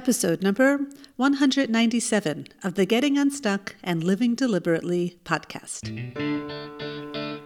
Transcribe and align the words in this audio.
episode 0.00 0.40
number 0.40 0.78
197 1.16 2.46
of 2.64 2.72
the 2.72 2.86
Getting 2.86 3.18
Unstuck 3.18 3.76
and 3.84 4.02
Living 4.02 4.34
Deliberately 4.34 5.18
podcast. 5.26 5.90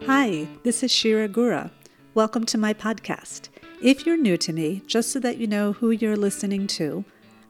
Hi, 0.06 0.46
this 0.62 0.84
is 0.84 0.92
Shira 0.92 1.28
Gura. 1.28 1.72
Welcome 2.14 2.46
to 2.46 2.56
my 2.56 2.72
podcast. 2.72 3.48
If 3.82 4.06
you're 4.06 4.16
new 4.16 4.36
to 4.36 4.52
me, 4.52 4.84
just 4.86 5.10
so 5.10 5.18
that 5.18 5.38
you 5.38 5.48
know 5.48 5.72
who 5.72 5.90
you're 5.90 6.16
listening 6.16 6.68
to, 6.78 7.04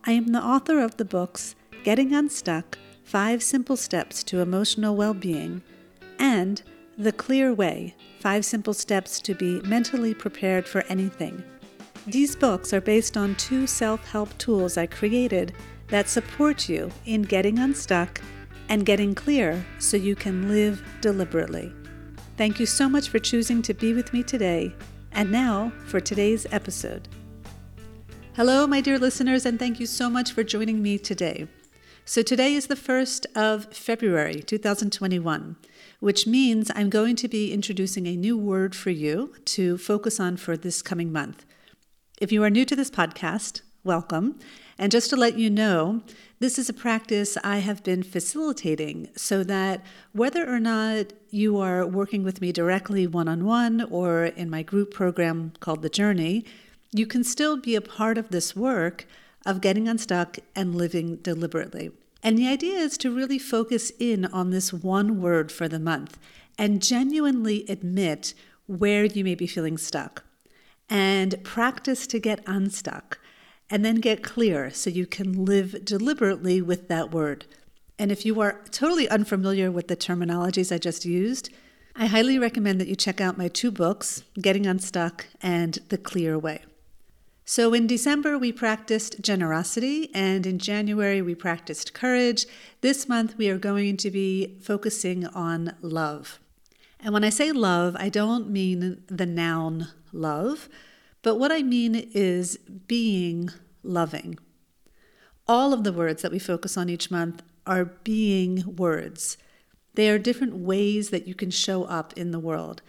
I 0.05 0.13
am 0.13 0.29
the 0.29 0.43
author 0.43 0.79
of 0.81 0.97
the 0.97 1.05
books 1.05 1.55
Getting 1.83 2.15
Unstuck 2.15 2.79
Five 3.05 3.43
Simple 3.43 3.77
Steps 3.77 4.25
to 4.25 4.41
Emotional 4.41 4.97
Well 4.97 5.13
Being 5.13 5.61
and 6.19 6.63
The 6.97 7.13
Clear 7.13 7.53
Way 7.53 7.95
Five 8.21 8.47
Simple 8.47 8.73
Steps 8.73 9.21
to 9.21 9.35
Be 9.35 9.61
Mentally 9.67 10.15
Prepared 10.15 10.67
for 10.67 10.83
Anything 10.89 11.45
these 12.07 12.37
books 12.37 12.75
are 12.75 12.81
based 12.83 13.17
on 13.17 13.35
two 13.37 13.67
self 13.67 14.07
help 14.09 14.37
tools 14.37 14.77
I 14.77 14.87
created 14.87 15.55
that 15.89 16.09
support 16.09 16.69
you 16.69 16.91
in 17.07 17.23
getting 17.23 17.59
unstuck 17.59 18.21
and 18.69 18.85
getting 18.85 19.15
clear 19.15 19.65
so 19.79 19.97
you 19.97 20.15
can 20.15 20.49
live 20.49 20.83
deliberately. 21.01 21.73
Thank 22.37 22.61
you 22.61 22.67
so 22.67 22.89
much 22.89 23.09
for 23.09 23.19
choosing 23.19 23.63
to 23.63 23.75
be 23.75 23.95
with 23.95 24.13
me 24.13 24.23
today. 24.23 24.75
And 25.13 25.31
now 25.31 25.73
for 25.87 26.01
today's 26.01 26.47
episode. 26.51 27.09
Hello, 28.35 28.67
my 28.67 28.81
dear 28.81 28.99
listeners, 28.99 29.47
and 29.47 29.59
thank 29.59 29.79
you 29.79 29.87
so 29.87 30.11
much 30.11 30.33
for 30.33 30.43
joining 30.43 30.83
me 30.83 30.99
today. 30.99 31.47
So, 32.05 32.21
today 32.21 32.53
is 32.53 32.67
the 32.67 32.75
1st 32.75 33.27
of 33.35 33.73
February 33.73 34.43
2021, 34.43 35.57
which 36.01 36.27
means 36.27 36.71
I'm 36.75 36.91
going 36.91 37.17
to 37.17 37.29
be 37.29 37.51
introducing 37.51 38.07
a 38.07 38.17
new 38.17 38.37
word 38.37 38.75
for 38.75 38.91
you 38.91 39.33
to 39.47 39.79
focus 39.79 40.21
on 40.21 40.37
for 40.37 40.55
this 40.55 40.83
coming 40.83 41.13
month. 41.13 41.47
If 42.21 42.31
you 42.31 42.45
are 42.45 42.51
new 42.51 42.65
to 42.67 42.77
this 42.77 42.93
podcast, 42.93 43.63
welcome. 43.83 44.39
And 44.79 44.93
just 44.93 45.11
to 45.11 45.17
let 45.17 45.37
you 45.37 45.51
know, 45.51 46.01
this 46.39 46.61
is 46.61 46.69
a 46.69 46.73
practice 46.73 47.37
I 47.43 47.59
have 47.59 47.83
been 47.83 48.05
facilitating 48.05 49.09
so 49.17 49.43
that 49.43 49.85
whether 50.13 50.49
or 50.49 50.61
not 50.61 51.13
you 51.31 51.59
are 51.59 51.85
working 51.85 52.23
with 52.23 52.41
me 52.41 52.53
directly 52.53 53.09
one 53.09 53.27
on 53.27 53.45
one 53.45 53.83
or 53.91 54.27
in 54.27 54.49
my 54.49 54.63
group 54.63 54.95
program 54.95 55.55
called 55.59 55.83
The 55.83 55.89
Journey, 55.89 56.45
you 56.93 57.05
can 57.05 57.25
still 57.25 57.57
be 57.57 57.75
a 57.75 57.81
part 57.81 58.17
of 58.17 58.29
this 58.29 58.55
work 58.55 59.07
of 59.45 59.61
getting 59.61 59.89
unstuck 59.89 60.39
and 60.55 60.77
living 60.77 61.17
deliberately. 61.17 61.91
And 62.23 62.39
the 62.39 62.47
idea 62.47 62.79
is 62.79 62.97
to 62.99 63.11
really 63.11 63.41
focus 63.41 63.91
in 63.99 64.25
on 64.27 64.51
this 64.51 64.73
one 64.73 65.21
word 65.21 65.51
for 65.51 65.67
the 65.67 65.81
month 65.81 66.17
and 66.57 66.81
genuinely 66.81 67.67
admit 67.69 68.35
where 68.69 69.05
you 69.05 69.25
may 69.25 69.35
be 69.35 69.49
feeling 69.49 69.77
stuck 69.77 70.23
and 70.89 71.43
practice 71.45 72.07
to 72.09 72.19
get 72.19 72.47
unstuck 72.47 73.19
and 73.71 73.85
then 73.85 73.97
get 73.97 74.23
clear 74.23 74.71
so 74.71 74.91
you 74.91 75.07
can 75.07 75.45
live 75.45 75.85
deliberately 75.85 76.61
with 76.61 76.89
that 76.89 77.11
word. 77.11 77.47
And 77.99 78.11
if 78.13 78.27
you 78.27 78.41
are 78.41 78.61
totally 78.71 79.09
unfamiliar 79.09 79.71
with 79.71 79.89
the 79.89 79.97
terminologies 79.97 80.75
I 80.75 80.79
just 80.79 81.05
used, 81.05 81.51
I 81.97 82.07
highly 82.07 82.39
recommend 82.39 82.81
that 82.81 82.89
you 82.89 82.97
check 82.97 83.21
out 83.21 83.39
my 83.39 83.49
two 83.49 83.71
books, 83.71 84.25
Getting 84.41 84.67
Unstuck 84.67 85.27
and 85.41 85.79
The 85.89 85.99
Clear 85.99 86.39
Way. 86.39 86.65
So 87.45 87.75
in 87.75 87.87
December, 87.87 88.39
we 88.39 88.53
practiced 88.53 89.21
generosity, 89.21 90.11
and 90.15 90.47
in 90.47 90.59
January, 90.59 91.21
we 91.21 91.35
practiced 91.35 91.93
courage. 91.93 92.47
This 92.81 93.07
month, 93.07 93.37
we 93.37 93.51
are 93.51 93.59
going 93.59 93.99
to 93.99 94.11
be 94.11 94.57
focusing 94.63 95.27
on 95.27 95.77
love. 95.83 96.41
And 97.01 97.13
when 97.13 97.23
I 97.23 97.29
say 97.29 97.53
love, 97.53 97.97
I 97.99 98.09
don't 98.09 98.49
mean 98.49 99.03
the 99.09 99.27
noun 99.27 99.89
love, 100.15 100.69
but 101.23 101.37
what 101.37 101.53
I 101.53 101.63
mean 101.63 101.95
is 102.15 102.59
being 102.87 103.51
loving. 103.83 104.39
All 105.47 105.73
of 105.73 105.85
the 105.85 105.93
words 105.93 106.23
that 106.23 106.33
we 106.33 106.39
focus 106.39 106.77
on 106.77 106.89
each 106.89 107.11
month 107.11 107.43
are 107.67 107.85
being 107.85 108.77
words. 108.77 109.37
They 109.95 110.11
are 110.11 110.19
different 110.19 110.57
ways 110.57 111.11
that 111.11 111.27
you 111.29 111.35
can 111.35 111.51
show 111.51 111.85
up 111.85 112.13
in 112.15 112.31
the 112.31 112.39
world. 112.39 112.83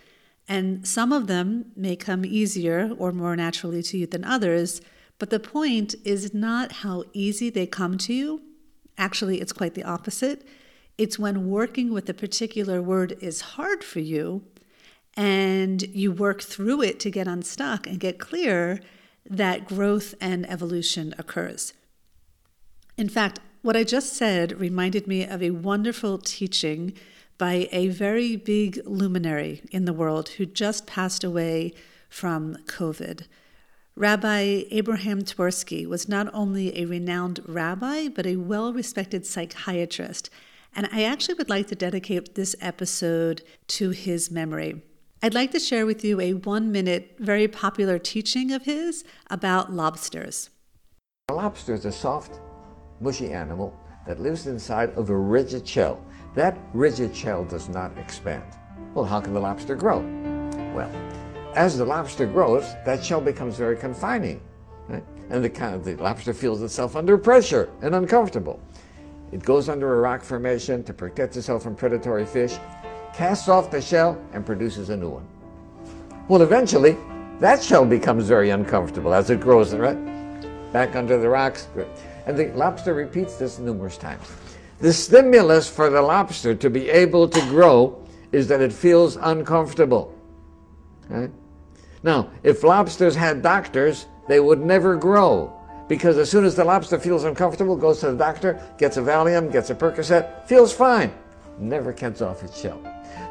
And 0.47 0.87
some 0.87 1.11
of 1.11 1.27
them 1.27 1.71
may 1.75 1.95
come 1.95 2.25
easier 2.25 2.91
or 2.97 3.11
more 3.11 3.35
naturally 3.35 3.81
to 3.83 3.97
you 3.97 4.07
than 4.07 4.23
others, 4.23 4.81
but 5.17 5.29
the 5.29 5.39
point 5.39 5.95
is 6.03 6.33
not 6.33 6.71
how 6.83 7.03
easy 7.13 7.49
they 7.49 7.65
come 7.65 7.97
to 7.99 8.13
you. 8.13 8.41
Actually, 8.97 9.41
it's 9.41 9.53
quite 9.53 9.73
the 9.73 9.83
opposite. 9.83 10.45
It's 10.97 11.19
when 11.19 11.49
working 11.49 11.91
with 11.91 12.09
a 12.09 12.13
particular 12.13 12.81
word 12.81 13.17
is 13.21 13.41
hard 13.41 13.83
for 13.83 13.99
you 13.99 14.43
and 15.15 15.81
you 15.83 16.11
work 16.11 16.41
through 16.41 16.81
it 16.81 16.99
to 16.99 17.09
get 17.09 17.27
unstuck 17.27 17.87
and 17.87 17.99
get 17.99 18.19
clear 18.19 18.79
that 19.27 19.65
growth 19.65 20.13
and 20.19 20.49
evolution 20.49 21.13
occurs. 21.17 21.73
In 22.97 23.09
fact, 23.09 23.39
what 23.61 23.75
I 23.75 23.83
just 23.83 24.13
said 24.13 24.59
reminded 24.59 25.07
me 25.07 25.25
of 25.25 25.41
a 25.41 25.51
wonderful 25.51 26.17
teaching 26.17 26.93
by 27.37 27.67
a 27.71 27.87
very 27.89 28.35
big 28.35 28.79
luminary 28.85 29.61
in 29.71 29.85
the 29.85 29.93
world 29.93 30.29
who 30.29 30.45
just 30.45 30.85
passed 30.85 31.23
away 31.23 31.73
from 32.07 32.55
COVID. 32.65 33.25
Rabbi 33.95 34.63
Abraham 34.71 35.23
Twersky 35.23 35.85
was 35.85 36.07
not 36.07 36.33
only 36.33 36.77
a 36.77 36.85
renowned 36.85 37.39
rabbi, 37.45 38.07
but 38.09 38.25
a 38.25 38.35
well 38.35 38.71
respected 38.73 39.25
psychiatrist 39.25 40.29
and 40.75 40.89
I 40.91 41.03
actually 41.03 41.35
would 41.35 41.49
like 41.49 41.67
to 41.67 41.75
dedicate 41.75 42.35
this 42.35 42.55
episode 42.59 43.41
to 43.67 43.91
his 43.91 44.29
memory. 44.29 44.81
I'd 45.25 45.33
like 45.33 45.49
to 45.53 45.59
share 45.59 45.87
with 45.87 46.05
you 46.05 46.21
a 46.21 46.33
one 46.33 46.71
minute, 46.71 47.15
very 47.17 47.47
popular 47.47 47.97
teaching 47.97 48.51
of 48.51 48.65
his 48.65 49.03
about 49.31 49.73
lobsters. 49.73 50.51
A 51.29 51.33
lobster 51.33 51.73
is 51.73 51.85
a 51.85 51.91
soft, 51.91 52.39
mushy 53.01 53.33
animal 53.33 53.75
that 54.05 54.19
lives 54.19 54.45
inside 54.45 54.91
of 54.91 55.09
a 55.09 55.17
rigid 55.17 55.67
shell. 55.67 55.99
That 56.35 56.59
rigid 56.73 57.15
shell 57.15 57.43
does 57.43 57.69
not 57.69 57.97
expand. 57.97 58.43
Well, 58.93 59.03
how 59.03 59.19
can 59.19 59.33
the 59.33 59.39
lobster 59.39 59.73
grow? 59.73 60.01
Well, 60.75 60.91
as 61.55 61.75
the 61.75 61.85
lobster 61.85 62.27
grows, 62.27 62.75
that 62.85 63.03
shell 63.03 63.19
becomes 63.19 63.57
very 63.57 63.77
confining. 63.77 64.39
Right? 64.87 65.03
And 65.31 65.43
the, 65.43 65.79
the 65.83 65.95
lobster 66.03 66.35
feels 66.35 66.61
itself 66.61 66.95
under 66.95 67.17
pressure 67.17 67.67
and 67.81 67.95
uncomfortable. 67.95 68.59
It 69.31 69.41
goes 69.41 69.69
under 69.69 69.95
a 69.95 70.01
rock 70.01 70.21
formation 70.21 70.83
to 70.83 70.93
protect 70.93 71.35
itself 71.35 71.63
from 71.63 71.75
predatory 71.75 72.27
fish, 72.27 72.59
casts 73.15 73.47
off 73.47 73.71
the 73.71 73.81
shell, 73.81 74.21
and 74.33 74.45
produces 74.45 74.89
a 74.89 74.97
new 74.97 75.09
one. 75.09 75.25
Well, 76.27 76.41
eventually, 76.41 76.97
that 77.39 77.63
shell 77.63 77.85
becomes 77.85 78.27
very 78.27 78.49
uncomfortable 78.49 79.13
as 79.13 79.29
it 79.29 79.39
grows, 79.39 79.73
right? 79.73 79.97
Back 80.73 80.95
under 80.95 81.17
the 81.17 81.29
rocks. 81.29 81.67
And 82.25 82.37
the 82.37 82.47
lobster 82.55 82.93
repeats 82.93 83.37
this 83.37 83.57
numerous 83.59 83.97
times. 83.97 84.27
The 84.79 84.91
stimulus 84.91 85.69
for 85.69 85.89
the 85.89 86.01
lobster 86.01 86.53
to 86.55 86.69
be 86.69 86.89
able 86.89 87.29
to 87.29 87.39
grow 87.41 88.05
is 88.31 88.47
that 88.49 88.59
it 88.59 88.73
feels 88.73 89.15
uncomfortable. 89.15 90.13
Right? 91.07 91.31
Now, 92.03 92.29
if 92.43 92.63
lobsters 92.63 93.15
had 93.15 93.41
doctors, 93.41 94.07
they 94.27 94.39
would 94.39 94.59
never 94.59 94.97
grow 94.97 95.53
because 95.87 96.17
as 96.17 96.29
soon 96.29 96.43
as 96.43 96.55
the 96.55 96.65
lobster 96.65 96.99
feels 96.99 97.23
uncomfortable, 97.23 97.77
goes 97.77 97.99
to 97.99 98.11
the 98.11 98.17
doctor, 98.17 98.61
gets 98.77 98.97
a 98.97 99.01
Valium, 99.01 99.51
gets 99.51 99.69
a 99.69 99.75
Percocet, 99.75 100.47
feels 100.47 100.73
fine, 100.73 101.13
never 101.59 101.93
gets 101.93 102.21
off 102.21 102.43
its 102.43 102.59
shell. 102.59 102.81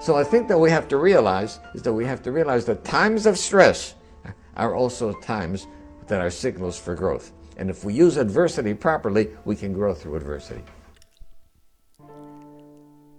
So 0.05 0.17
I 0.17 0.23
think 0.23 0.49
that 0.49 0.59
we 0.59 0.71
have 0.71 0.87
to 0.89 0.99
realize 0.99 1.61
is 1.73 1.81
that 1.81 1.95
we 1.95 2.05
have 2.05 2.23
to 2.25 2.31
realize 2.31 2.67
that 2.67 2.85
times 2.85 3.25
of 3.25 3.39
stress 3.39 3.95
are 4.55 4.75
also 4.75 5.15
times 5.21 5.67
that 6.09 6.21
are 6.21 6.29
signals 6.29 6.79
for 6.79 6.95
growth. 6.95 7.33
And 7.57 7.71
if 7.71 7.85
we 7.85 7.95
use 7.95 8.19
adversity 8.19 8.75
properly, 8.75 9.31
we 9.47 9.57
can 9.57 9.73
grow 9.73 9.95
through 9.95 10.17
adversity. 10.17 10.63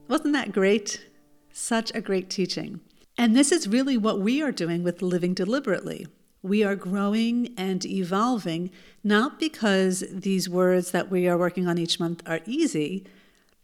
Wasn't 0.07 0.33
that 0.33 0.51
great? 0.51 1.03
Such 1.51 1.91
a 1.95 2.01
great 2.01 2.29
teaching. 2.29 2.81
And 3.17 3.35
this 3.35 3.51
is 3.51 3.67
really 3.67 3.97
what 3.97 4.19
we 4.19 4.43
are 4.43 4.51
doing 4.51 4.83
with 4.83 5.01
living 5.01 5.33
deliberately. 5.33 6.05
We 6.43 6.63
are 6.63 6.75
growing 6.75 7.55
and 7.57 7.83
evolving, 7.83 8.69
not 9.03 9.39
because 9.39 10.03
these 10.11 10.47
words 10.47 10.91
that 10.91 11.09
we 11.09 11.27
are 11.27 11.35
working 11.35 11.67
on 11.67 11.79
each 11.79 11.99
month 11.99 12.21
are 12.27 12.41
easy, 12.45 13.07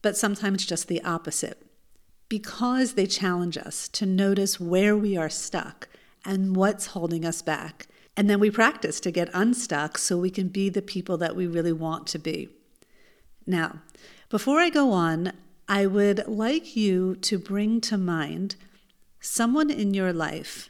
but 0.01 0.17
sometimes 0.17 0.65
just 0.65 0.87
the 0.87 1.03
opposite. 1.03 1.61
Because 2.31 2.93
they 2.93 3.07
challenge 3.07 3.57
us 3.57 3.89
to 3.89 4.05
notice 4.05 4.57
where 4.57 4.95
we 4.95 5.17
are 5.17 5.29
stuck 5.29 5.89
and 6.23 6.55
what's 6.55 6.85
holding 6.85 7.25
us 7.25 7.41
back. 7.41 7.87
And 8.15 8.29
then 8.29 8.39
we 8.39 8.49
practice 8.49 9.01
to 9.01 9.11
get 9.11 9.27
unstuck 9.33 9.97
so 9.97 10.17
we 10.17 10.29
can 10.29 10.47
be 10.47 10.69
the 10.69 10.81
people 10.81 11.17
that 11.17 11.35
we 11.35 11.45
really 11.45 11.73
want 11.73 12.07
to 12.07 12.19
be. 12.19 12.47
Now, 13.45 13.81
before 14.29 14.61
I 14.61 14.69
go 14.69 14.93
on, 14.93 15.33
I 15.67 15.85
would 15.87 16.25
like 16.25 16.77
you 16.77 17.17
to 17.17 17.37
bring 17.37 17.81
to 17.81 17.97
mind 17.97 18.55
someone 19.19 19.69
in 19.69 19.93
your 19.93 20.13
life 20.13 20.69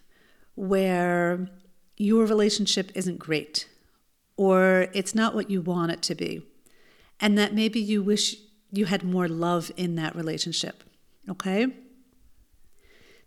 where 0.56 1.48
your 1.96 2.26
relationship 2.26 2.92
isn't 2.96 3.20
great 3.20 3.68
or 4.36 4.88
it's 4.96 5.14
not 5.14 5.36
what 5.36 5.52
you 5.52 5.62
want 5.62 5.92
it 5.92 6.02
to 6.02 6.16
be, 6.16 6.42
and 7.20 7.38
that 7.38 7.54
maybe 7.54 7.80
you 7.80 8.02
wish 8.02 8.38
you 8.72 8.86
had 8.86 9.04
more 9.04 9.28
love 9.28 9.72
in 9.78 9.94
that 9.94 10.16
relationship. 10.16 10.84
Okay? 11.32 11.68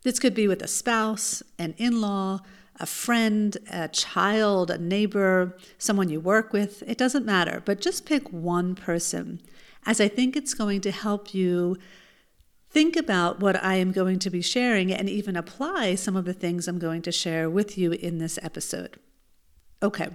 This 0.02 0.18
could 0.18 0.34
be 0.34 0.46
with 0.46 0.62
a 0.62 0.68
spouse, 0.68 1.42
an 1.58 1.74
in 1.78 2.00
law, 2.00 2.40
a 2.78 2.86
friend, 2.86 3.56
a 3.70 3.88
child, 3.88 4.70
a 4.70 4.78
neighbor, 4.78 5.56
someone 5.78 6.10
you 6.10 6.20
work 6.20 6.52
with. 6.52 6.82
It 6.86 6.98
doesn't 6.98 7.24
matter, 7.24 7.62
but 7.64 7.80
just 7.80 8.04
pick 8.04 8.28
one 8.30 8.74
person, 8.74 9.40
as 9.86 10.00
I 10.00 10.08
think 10.08 10.36
it's 10.36 10.54
going 10.54 10.80
to 10.82 10.90
help 10.90 11.34
you 11.34 11.76
think 12.68 12.96
about 12.96 13.38
what 13.40 13.62
I 13.62 13.76
am 13.76 13.92
going 13.92 14.18
to 14.18 14.30
be 14.30 14.42
sharing 14.42 14.92
and 14.92 15.08
even 15.08 15.36
apply 15.36 15.94
some 15.94 16.16
of 16.16 16.24
the 16.24 16.32
things 16.34 16.66
I'm 16.66 16.80
going 16.80 17.02
to 17.02 17.12
share 17.12 17.48
with 17.48 17.78
you 17.78 17.92
in 17.92 18.18
this 18.18 18.38
episode. 18.42 18.98
Okay, 19.80 20.08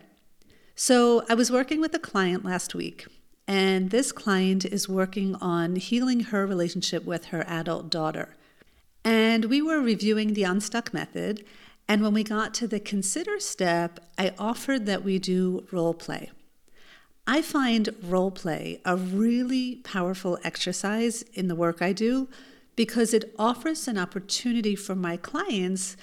so 0.76 1.24
I 1.30 1.36
was 1.36 1.52
working 1.52 1.80
with 1.80 1.96
a 1.96 2.00
client 2.00 2.44
last 2.44 2.76
week, 2.76 3.08
and 3.50 3.90
this 3.90 4.12
client 4.12 4.64
is 4.64 4.88
working 4.88 5.34
on 5.42 5.76
healing 5.76 6.20
her 6.20 6.46
relationship 6.46 7.04
with 7.04 7.26
her 7.26 7.44
adult 7.48 7.90
daughter. 7.90 8.36
And 9.04 9.46
we 9.46 9.60
were 9.60 9.80
reviewing 9.80 10.34
the 10.36 10.44
unstuck 10.44 10.94
method, 10.94 11.44
and 11.88 12.04
when 12.04 12.14
we 12.14 12.24
got 12.24 12.54
to 12.54 12.68
the 12.68 12.80
consider 12.80 13.40
step, 13.40 14.00
I 14.20 14.36
offered 14.38 14.86
that 14.86 15.04
we 15.04 15.18
do 15.18 15.66
role 15.72 15.96
play. 15.96 16.30
I 17.26 17.42
find 17.42 17.90
role 18.04 18.30
play 18.30 18.82
a 18.86 18.96
really 18.96 19.78
powerful 19.78 20.38
exercise 20.44 21.24
in 21.34 21.48
the 21.48 21.56
work 21.56 21.82
I 21.82 21.92
do 21.92 22.28
because 22.76 23.16
it 23.16 23.34
offers 23.40 23.88
an 23.88 23.98
opportunity 23.98 24.76
for 24.76 24.94
my 24.94 25.18
clients 25.18 25.98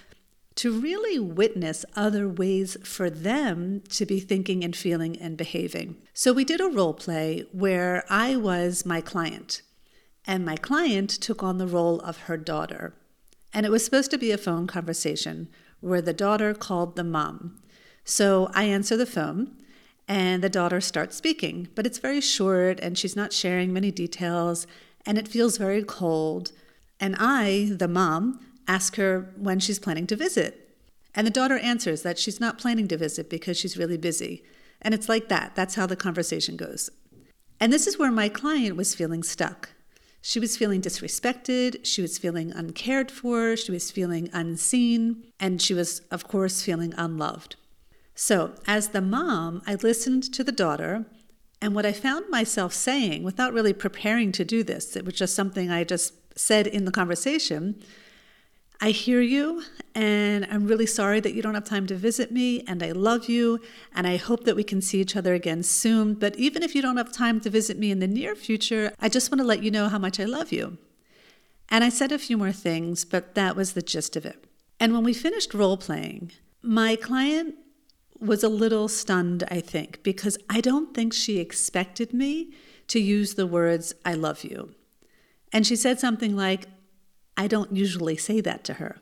to 0.56 0.78
really 0.78 1.18
witness 1.18 1.84
other 1.94 2.28
ways 2.28 2.76
for 2.82 3.08
them 3.10 3.82
to 3.90 4.06
be 4.06 4.18
thinking 4.20 4.64
and 4.64 4.74
feeling 4.74 5.16
and 5.20 5.36
behaving. 5.36 5.96
So 6.14 6.32
we 6.32 6.44
did 6.44 6.60
a 6.60 6.68
role 6.68 6.94
play 6.94 7.44
where 7.52 8.04
I 8.08 8.36
was 8.36 8.86
my 8.86 9.00
client, 9.00 9.62
and 10.26 10.44
my 10.44 10.56
client 10.56 11.10
took 11.10 11.42
on 11.42 11.58
the 11.58 11.66
role 11.66 12.00
of 12.00 12.22
her 12.22 12.36
daughter. 12.36 12.94
And 13.52 13.64
it 13.64 13.72
was 13.72 13.84
supposed 13.84 14.10
to 14.10 14.18
be 14.18 14.32
a 14.32 14.38
phone 14.38 14.66
conversation 14.66 15.48
where 15.80 16.02
the 16.02 16.12
daughter 16.12 16.52
called 16.54 16.96
the 16.96 17.04
mom. 17.04 17.62
So 18.04 18.50
I 18.54 18.64
answer 18.64 18.96
the 18.96 19.06
phone 19.06 19.56
and 20.08 20.42
the 20.42 20.48
daughter 20.48 20.80
starts 20.80 21.16
speaking, 21.16 21.68
but 21.74 21.86
it's 21.86 21.98
very 21.98 22.20
short 22.20 22.80
and 22.80 22.96
she's 22.96 23.16
not 23.16 23.32
sharing 23.32 23.72
many 23.72 23.90
details 23.90 24.66
and 25.04 25.18
it 25.18 25.28
feels 25.28 25.58
very 25.58 25.82
cold. 25.82 26.52
And 26.98 27.16
I, 27.18 27.70
the 27.72 27.88
mom, 27.88 28.40
ask 28.68 28.96
her 28.96 29.32
when 29.36 29.60
she's 29.60 29.78
planning 29.78 30.06
to 30.08 30.16
visit. 30.16 30.66
And 31.14 31.26
the 31.26 31.30
daughter 31.30 31.58
answers 31.58 32.02
that 32.02 32.18
she's 32.18 32.40
not 32.40 32.58
planning 32.58 32.88
to 32.88 32.96
visit 32.96 33.30
because 33.30 33.56
she's 33.56 33.78
really 33.78 33.96
busy. 33.96 34.44
And 34.82 34.92
it's 34.92 35.08
like 35.08 35.28
that. 35.28 35.54
That's 35.54 35.74
how 35.74 35.86
the 35.86 35.96
conversation 35.96 36.56
goes. 36.56 36.90
And 37.58 37.72
this 37.72 37.86
is 37.86 37.98
where 37.98 38.12
my 38.12 38.28
client 38.28 38.76
was 38.76 38.94
feeling 38.94 39.22
stuck. 39.22 39.70
She 40.20 40.40
was 40.40 40.56
feeling 40.56 40.82
disrespected, 40.82 41.84
she 41.84 42.02
was 42.02 42.18
feeling 42.18 42.50
uncared 42.50 43.12
for, 43.12 43.56
she 43.56 43.70
was 43.70 43.92
feeling 43.92 44.28
unseen, 44.32 45.24
and 45.38 45.62
she 45.62 45.72
was, 45.72 46.00
of 46.10 46.26
course, 46.26 46.62
feeling 46.62 46.92
unloved. 46.98 47.54
So, 48.16 48.54
as 48.66 48.88
the 48.88 49.00
mom, 49.00 49.62
I 49.68 49.76
listened 49.76 50.24
to 50.34 50.42
the 50.42 50.50
daughter, 50.50 51.06
and 51.62 51.74
what 51.76 51.86
I 51.86 51.92
found 51.92 52.28
myself 52.28 52.72
saying 52.72 53.22
without 53.22 53.52
really 53.52 53.72
preparing 53.72 54.32
to 54.32 54.44
do 54.44 54.64
this, 54.64 54.96
it 54.96 55.04
was 55.04 55.14
just 55.14 55.34
something 55.34 55.70
I 55.70 55.84
just 55.84 56.14
said 56.36 56.66
in 56.66 56.86
the 56.86 56.92
conversation 56.92 57.80
I 58.80 58.90
hear 58.90 59.22
you, 59.22 59.62
and 59.94 60.46
I'm 60.50 60.66
really 60.66 60.84
sorry 60.84 61.20
that 61.20 61.32
you 61.32 61.40
don't 61.40 61.54
have 61.54 61.64
time 61.64 61.86
to 61.86 61.94
visit 61.94 62.30
me, 62.30 62.62
and 62.66 62.82
I 62.82 62.92
love 62.92 63.28
you, 63.28 63.60
and 63.94 64.06
I 64.06 64.16
hope 64.16 64.44
that 64.44 64.56
we 64.56 64.64
can 64.64 64.82
see 64.82 65.00
each 65.00 65.16
other 65.16 65.32
again 65.32 65.62
soon. 65.62 66.14
But 66.14 66.36
even 66.36 66.62
if 66.62 66.74
you 66.74 66.82
don't 66.82 66.98
have 66.98 67.10
time 67.10 67.40
to 67.40 67.50
visit 67.50 67.78
me 67.78 67.90
in 67.90 68.00
the 68.00 68.06
near 68.06 68.34
future, 68.34 68.92
I 69.00 69.08
just 69.08 69.30
want 69.30 69.40
to 69.40 69.46
let 69.46 69.62
you 69.62 69.70
know 69.70 69.88
how 69.88 69.98
much 69.98 70.20
I 70.20 70.24
love 70.24 70.52
you. 70.52 70.76
And 71.70 71.82
I 71.84 71.88
said 71.88 72.12
a 72.12 72.18
few 72.18 72.36
more 72.36 72.52
things, 72.52 73.04
but 73.04 73.34
that 73.34 73.56
was 73.56 73.72
the 73.72 73.82
gist 73.82 74.14
of 74.14 74.26
it. 74.26 74.44
And 74.78 74.92
when 74.92 75.04
we 75.04 75.14
finished 75.14 75.54
role 75.54 75.78
playing, 75.78 76.32
my 76.62 76.96
client 76.96 77.54
was 78.20 78.42
a 78.42 78.48
little 78.48 78.88
stunned, 78.88 79.44
I 79.50 79.60
think, 79.60 80.02
because 80.02 80.36
I 80.50 80.60
don't 80.60 80.94
think 80.94 81.14
she 81.14 81.38
expected 81.38 82.12
me 82.12 82.52
to 82.88 83.00
use 83.00 83.34
the 83.34 83.46
words, 83.46 83.94
I 84.04 84.14
love 84.14 84.44
you. 84.44 84.74
And 85.52 85.66
she 85.66 85.76
said 85.76 85.98
something 85.98 86.36
like, 86.36 86.66
I 87.36 87.46
don't 87.46 87.74
usually 87.74 88.16
say 88.16 88.40
that 88.40 88.64
to 88.64 88.74
her. 88.74 88.96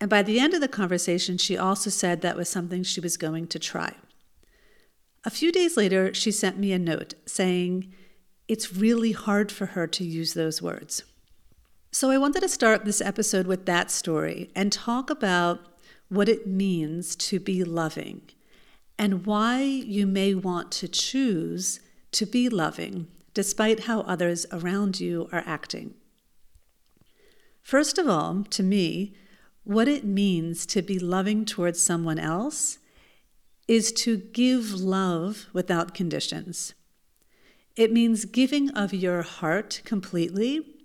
And 0.00 0.08
by 0.08 0.22
the 0.22 0.40
end 0.40 0.54
of 0.54 0.60
the 0.60 0.68
conversation, 0.68 1.36
she 1.36 1.58
also 1.58 1.90
said 1.90 2.22
that 2.22 2.36
was 2.36 2.48
something 2.48 2.82
she 2.82 3.00
was 3.00 3.16
going 3.16 3.46
to 3.48 3.58
try. 3.58 3.94
A 5.24 5.30
few 5.30 5.52
days 5.52 5.76
later, 5.76 6.14
she 6.14 6.30
sent 6.30 6.58
me 6.58 6.72
a 6.72 6.78
note 6.78 7.14
saying 7.26 7.92
it's 8.48 8.74
really 8.74 9.12
hard 9.12 9.52
for 9.52 9.66
her 9.66 9.86
to 9.86 10.04
use 10.04 10.32
those 10.32 10.62
words. 10.62 11.04
So 11.92 12.10
I 12.10 12.18
wanted 12.18 12.40
to 12.40 12.48
start 12.48 12.84
this 12.84 13.00
episode 13.00 13.46
with 13.46 13.66
that 13.66 13.90
story 13.90 14.50
and 14.56 14.72
talk 14.72 15.10
about 15.10 15.60
what 16.08 16.28
it 16.28 16.46
means 16.46 17.14
to 17.16 17.38
be 17.38 17.62
loving 17.62 18.22
and 18.98 19.26
why 19.26 19.62
you 19.62 20.06
may 20.06 20.34
want 20.34 20.70
to 20.72 20.88
choose 20.88 21.80
to 22.12 22.26
be 22.26 22.48
loving 22.48 23.08
despite 23.34 23.80
how 23.80 24.00
others 24.00 24.46
around 24.52 25.00
you 25.00 25.28
are 25.32 25.44
acting. 25.46 25.94
First 27.62 27.98
of 27.98 28.08
all, 28.08 28.44
to 28.50 28.62
me, 28.62 29.14
what 29.64 29.88
it 29.88 30.04
means 30.04 30.66
to 30.66 30.82
be 30.82 30.98
loving 30.98 31.44
towards 31.44 31.80
someone 31.80 32.18
else 32.18 32.78
is 33.68 33.92
to 33.92 34.16
give 34.16 34.74
love 34.74 35.46
without 35.52 35.94
conditions. 35.94 36.74
It 37.76 37.92
means 37.92 38.24
giving 38.24 38.70
of 38.70 38.92
your 38.92 39.22
heart 39.22 39.82
completely 39.84 40.80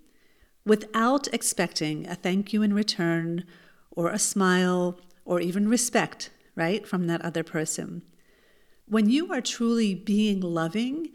without 0.64 1.26
expecting 1.34 2.06
a 2.06 2.14
thank 2.14 2.52
you 2.52 2.62
in 2.62 2.74
return 2.74 3.44
or 3.90 4.10
a 4.10 4.18
smile 4.18 5.00
or 5.24 5.40
even 5.40 5.68
respect, 5.68 6.30
right, 6.54 6.86
from 6.86 7.06
that 7.06 7.22
other 7.22 7.42
person. 7.42 8.02
When 8.86 9.10
you 9.10 9.32
are 9.32 9.40
truly 9.40 9.94
being 9.94 10.40
loving, 10.40 11.10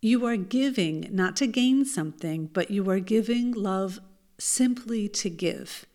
you 0.00 0.26
are 0.26 0.36
giving 0.36 1.08
not 1.12 1.36
to 1.36 1.46
gain 1.46 1.84
something, 1.84 2.46
but 2.46 2.70
you 2.72 2.90
are 2.90 2.98
giving 2.98 3.52
love 3.52 4.00
simply 4.42 5.08
to 5.08 5.30
give. 5.30 5.86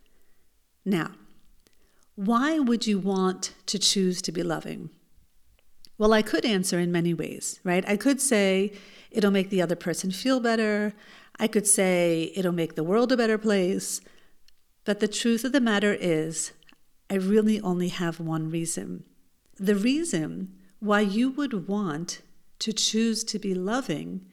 Now, 0.85 1.11
why 2.15 2.59
would 2.59 2.87
you 2.87 2.97
want 2.97 3.53
to 3.65 3.77
choose 3.77 4.21
to 4.23 4.31
be 4.31 4.41
loving? 4.41 4.89
Well, 5.97 6.13
I 6.13 6.21
could 6.21 6.45
answer 6.45 6.79
in 6.79 6.91
many 6.91 7.13
ways, 7.13 7.59
right? 7.63 7.83
I 7.87 7.97
could 7.97 8.21
say 8.21 8.71
it'll 9.11 9.31
make 9.31 9.49
the 9.49 9.61
other 9.61 9.75
person 9.75 10.11
feel 10.11 10.39
better. 10.39 10.93
I 11.37 11.47
could 11.47 11.67
say 11.67 12.31
it'll 12.35 12.53
make 12.53 12.75
the 12.75 12.83
world 12.83 13.11
a 13.11 13.17
better 13.17 13.37
place. 13.37 13.99
But 14.85 15.01
the 15.01 15.07
truth 15.07 15.43
of 15.43 15.51
the 15.51 15.59
matter 15.59 15.93
is, 15.93 16.53
I 17.09 17.15
really 17.15 17.59
only 17.59 17.89
have 17.89 18.19
one 18.19 18.49
reason. 18.49 19.03
The 19.57 19.75
reason 19.75 20.53
why 20.79 21.01
you 21.01 21.31
would 21.31 21.67
want 21.67 22.21
to 22.59 22.71
choose 22.71 23.23
to 23.25 23.39
be 23.39 23.53
loving 23.53 24.25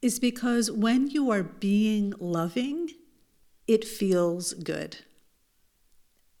is 0.00 0.20
because 0.20 0.70
when 0.70 1.08
you 1.08 1.30
are 1.30 1.42
being 1.42 2.14
loving, 2.18 2.90
it 3.70 3.84
feels 3.84 4.52
good. 4.52 4.96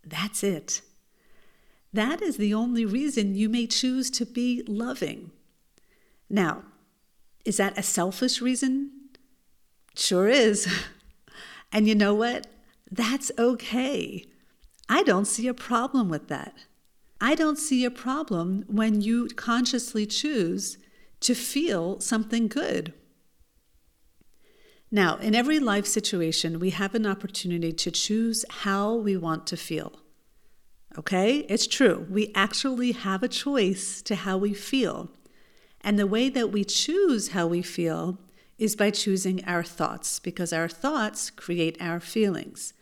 That's 0.04 0.42
it. 0.42 0.82
That 1.92 2.20
is 2.20 2.38
the 2.38 2.52
only 2.52 2.84
reason 2.84 3.36
you 3.36 3.48
may 3.48 3.68
choose 3.68 4.10
to 4.10 4.26
be 4.26 4.64
loving. 4.66 5.30
Now, 6.28 6.64
is 7.44 7.58
that 7.58 7.78
a 7.78 7.84
selfish 7.84 8.40
reason? 8.40 8.90
Sure 9.94 10.26
is. 10.26 10.66
and 11.72 11.86
you 11.86 11.94
know 11.94 12.14
what? 12.14 12.48
That's 12.90 13.30
okay. 13.38 14.24
I 14.88 15.04
don't 15.04 15.26
see 15.26 15.46
a 15.46 15.54
problem 15.54 16.08
with 16.08 16.26
that. 16.26 16.54
I 17.20 17.36
don't 17.36 17.58
see 17.58 17.84
a 17.84 17.92
problem 17.92 18.64
when 18.66 19.02
you 19.02 19.28
consciously 19.28 20.04
choose 20.04 20.78
to 21.20 21.36
feel 21.36 22.00
something 22.00 22.48
good. 22.48 22.92
Now, 24.90 25.16
in 25.16 25.34
every 25.34 25.60
life 25.60 25.86
situation, 25.86 26.58
we 26.58 26.70
have 26.70 26.94
an 26.94 27.06
opportunity 27.06 27.72
to 27.72 27.90
choose 27.90 28.44
how 28.50 28.94
we 28.94 29.16
want 29.16 29.46
to 29.48 29.56
feel. 29.56 30.00
Okay? 30.98 31.38
It's 31.48 31.68
true. 31.68 32.06
We 32.10 32.32
actually 32.34 32.92
have 32.92 33.22
a 33.22 33.28
choice 33.28 34.02
to 34.02 34.16
how 34.16 34.36
we 34.36 34.52
feel. 34.52 35.10
And 35.80 35.98
the 35.98 36.06
way 36.06 36.28
that 36.30 36.50
we 36.50 36.64
choose 36.64 37.28
how 37.28 37.46
we 37.46 37.62
feel 37.62 38.18
is 38.58 38.76
by 38.76 38.90
choosing 38.90 39.44
our 39.44 39.62
thoughts, 39.62 40.18
because 40.18 40.52
our 40.52 40.68
thoughts 40.68 41.30
create 41.30 41.80
our 41.80 42.00
feelings. 42.00 42.74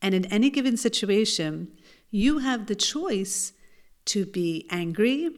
And 0.00 0.14
in 0.14 0.26
any 0.26 0.50
given 0.50 0.76
situation, 0.76 1.72
you 2.10 2.38
have 2.38 2.66
the 2.66 2.76
choice 2.76 3.52
to 4.04 4.24
be 4.24 4.66
angry 4.70 5.30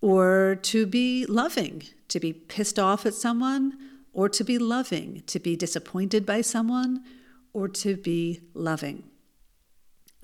or 0.00 0.58
to 0.62 0.86
be 0.86 1.26
loving, 1.26 1.82
to 2.08 2.18
be 2.18 2.32
pissed 2.32 2.78
off 2.78 3.06
at 3.06 3.14
someone 3.14 3.78
or 4.18 4.28
to 4.28 4.42
be 4.42 4.58
loving, 4.58 5.22
to 5.28 5.38
be 5.38 5.54
disappointed 5.54 6.26
by 6.26 6.40
someone, 6.40 7.04
or 7.52 7.68
to 7.68 7.96
be 7.96 8.40
loving. 8.52 9.04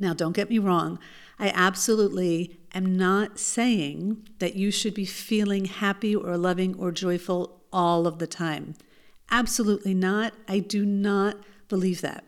Now, 0.01 0.13
don't 0.13 0.35
get 0.35 0.51
me 0.51 0.59
wrong, 0.59 0.99
I 1.39 1.53
absolutely 1.55 2.59
am 2.75 2.97
not 2.97 3.39
saying 3.39 4.27
that 4.41 4.57
you 4.57 4.73
should 4.73 4.95
be 4.95 5.05
feeling 5.05 5.67
happy 5.67 6.13
or 6.13 6.37
loving 6.37 6.75
or 6.75 6.91
joyful 6.91 7.63
all 7.73 8.09
of 8.09 8.19
the 8.19 8.27
time. 8.27 8.75
Absolutely 9.31 9.95
not. 9.95 10.35
I 10.49 10.59
do 10.59 10.85
not 10.85 11.37
believe 11.69 12.01
that. 12.01 12.25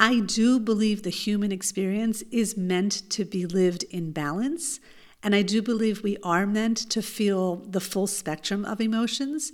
I 0.00 0.18
do 0.18 0.58
believe 0.58 1.04
the 1.04 1.10
human 1.10 1.52
experience 1.52 2.22
is 2.32 2.56
meant 2.56 3.08
to 3.10 3.24
be 3.24 3.46
lived 3.46 3.84
in 3.84 4.10
balance. 4.10 4.80
And 5.22 5.32
I 5.32 5.42
do 5.42 5.62
believe 5.62 6.02
we 6.02 6.16
are 6.24 6.44
meant 6.44 6.90
to 6.90 7.02
feel 7.02 7.54
the 7.54 7.80
full 7.80 8.08
spectrum 8.08 8.64
of 8.64 8.80
emotions. 8.80 9.52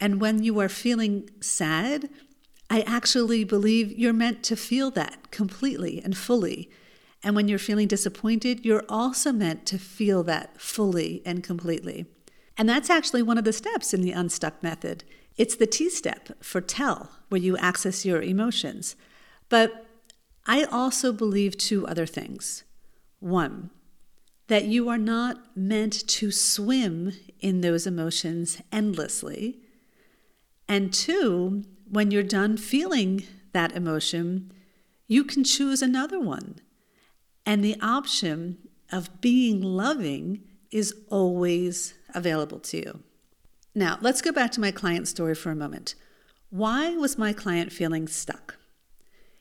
And 0.00 0.20
when 0.20 0.42
you 0.42 0.58
are 0.60 0.68
feeling 0.68 1.30
sad, 1.40 2.10
I 2.70 2.80
actually 2.82 3.44
believe 3.44 3.92
you're 3.92 4.12
meant 4.12 4.42
to 4.44 4.56
feel 4.56 4.90
that 4.92 5.30
completely 5.30 6.02
and 6.02 6.16
fully. 6.16 6.70
And 7.22 7.36
when 7.36 7.48
you're 7.48 7.58
feeling 7.58 7.88
disappointed, 7.88 8.64
you're 8.64 8.84
also 8.88 9.32
meant 9.32 9.66
to 9.66 9.78
feel 9.78 10.22
that 10.24 10.60
fully 10.60 11.22
and 11.24 11.42
completely. 11.42 12.06
And 12.56 12.68
that's 12.68 12.90
actually 12.90 13.22
one 13.22 13.38
of 13.38 13.44
the 13.44 13.52
steps 13.52 13.94
in 13.94 14.02
the 14.02 14.12
unstuck 14.12 14.62
method. 14.62 15.04
It's 15.36 15.56
the 15.56 15.66
T 15.66 15.88
step 15.90 16.30
for 16.42 16.60
tell, 16.60 17.10
where 17.28 17.40
you 17.40 17.56
access 17.56 18.04
your 18.04 18.22
emotions. 18.22 18.94
But 19.48 19.86
I 20.46 20.64
also 20.64 21.12
believe 21.12 21.56
two 21.56 21.86
other 21.86 22.06
things. 22.06 22.64
One, 23.18 23.70
that 24.48 24.64
you 24.64 24.88
are 24.88 24.98
not 24.98 25.56
meant 25.56 26.06
to 26.06 26.30
swim 26.30 27.12
in 27.40 27.62
those 27.62 27.86
emotions 27.86 28.60
endlessly. 28.70 29.60
And 30.68 30.92
two, 30.92 31.64
when 31.88 32.10
you're 32.10 32.22
done 32.22 32.56
feeling 32.56 33.24
that 33.52 33.72
emotion, 33.72 34.52
you 35.06 35.24
can 35.24 35.44
choose 35.44 35.82
another 35.82 36.18
one. 36.18 36.56
And 37.46 37.64
the 37.64 37.76
option 37.80 38.58
of 38.90 39.20
being 39.20 39.60
loving 39.60 40.42
is 40.70 40.94
always 41.08 41.94
available 42.14 42.58
to 42.58 42.76
you. 42.78 43.02
Now, 43.74 43.98
let's 44.00 44.22
go 44.22 44.32
back 44.32 44.52
to 44.52 44.60
my 44.60 44.70
client 44.70 45.08
story 45.08 45.34
for 45.34 45.50
a 45.50 45.56
moment. 45.56 45.94
Why 46.50 46.96
was 46.96 47.18
my 47.18 47.32
client 47.32 47.72
feeling 47.72 48.06
stuck? 48.08 48.56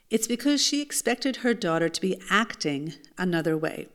It's 0.09 0.27
because 0.27 0.61
she 0.63 0.81
expected 0.81 1.37
her 1.37 1.53
daughter 1.53 1.89
to 1.89 2.01
be 2.01 2.21
acting 2.29 2.93
another 3.17 3.57
way. 3.57 3.87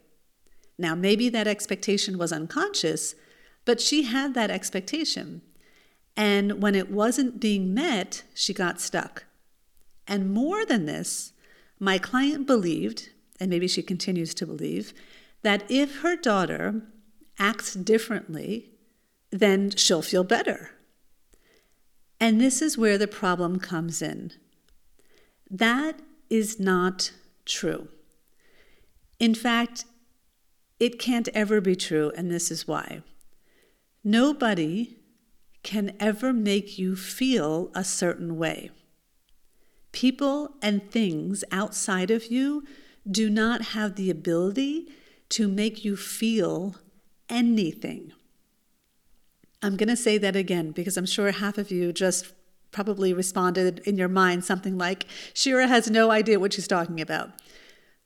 Now, 0.78 0.94
maybe 0.94 1.28
that 1.28 1.48
expectation 1.48 2.18
was 2.18 2.32
unconscious, 2.32 3.14
but 3.64 3.80
she 3.80 4.04
had 4.04 4.34
that 4.34 4.50
expectation. 4.50 5.42
And 6.18 6.60
when 6.60 6.74
it 6.74 6.90
wasn't 6.90 7.38
being 7.38 7.72
met, 7.72 8.24
she 8.34 8.52
got 8.52 8.80
stuck. 8.80 9.24
And 10.08 10.34
more 10.34 10.66
than 10.66 10.84
this, 10.84 11.32
my 11.78 11.96
client 11.96 12.44
believed, 12.44 13.10
and 13.38 13.48
maybe 13.48 13.68
she 13.68 13.84
continues 13.84 14.34
to 14.34 14.46
believe, 14.46 14.92
that 15.42 15.62
if 15.70 16.00
her 16.00 16.16
daughter 16.16 16.82
acts 17.38 17.74
differently, 17.74 18.70
then 19.30 19.70
she'll 19.70 20.02
feel 20.02 20.24
better. 20.24 20.72
And 22.18 22.40
this 22.40 22.60
is 22.60 22.76
where 22.76 22.98
the 22.98 23.06
problem 23.06 23.60
comes 23.60 24.02
in. 24.02 24.32
That 25.48 26.00
is 26.28 26.58
not 26.58 27.12
true. 27.44 27.88
In 29.20 29.36
fact, 29.36 29.84
it 30.80 30.98
can't 30.98 31.28
ever 31.28 31.60
be 31.60 31.76
true, 31.76 32.10
and 32.16 32.28
this 32.28 32.50
is 32.50 32.66
why. 32.66 33.02
Nobody 34.02 34.97
can 35.68 35.92
ever 36.00 36.32
make 36.32 36.78
you 36.78 36.96
feel 36.96 37.70
a 37.74 37.84
certain 37.84 38.38
way. 38.38 38.70
People 39.92 40.54
and 40.62 40.90
things 40.90 41.44
outside 41.52 42.10
of 42.10 42.30
you 42.32 42.64
do 43.06 43.28
not 43.28 43.60
have 43.76 43.94
the 43.94 44.08
ability 44.08 44.88
to 45.28 45.46
make 45.46 45.84
you 45.84 45.94
feel 45.94 46.76
anything. 47.28 48.12
I'm 49.62 49.76
going 49.76 49.90
to 49.90 49.96
say 49.96 50.16
that 50.16 50.34
again 50.34 50.70
because 50.70 50.96
I'm 50.96 51.04
sure 51.04 51.30
half 51.32 51.58
of 51.58 51.70
you 51.70 51.92
just 51.92 52.32
probably 52.70 53.12
responded 53.12 53.80
in 53.80 53.98
your 53.98 54.08
mind 54.08 54.46
something 54.46 54.78
like, 54.78 55.04
Shira 55.34 55.66
has 55.66 55.90
no 55.90 56.10
idea 56.10 56.40
what 56.40 56.54
she's 56.54 56.66
talking 56.66 56.98
about. 56.98 57.32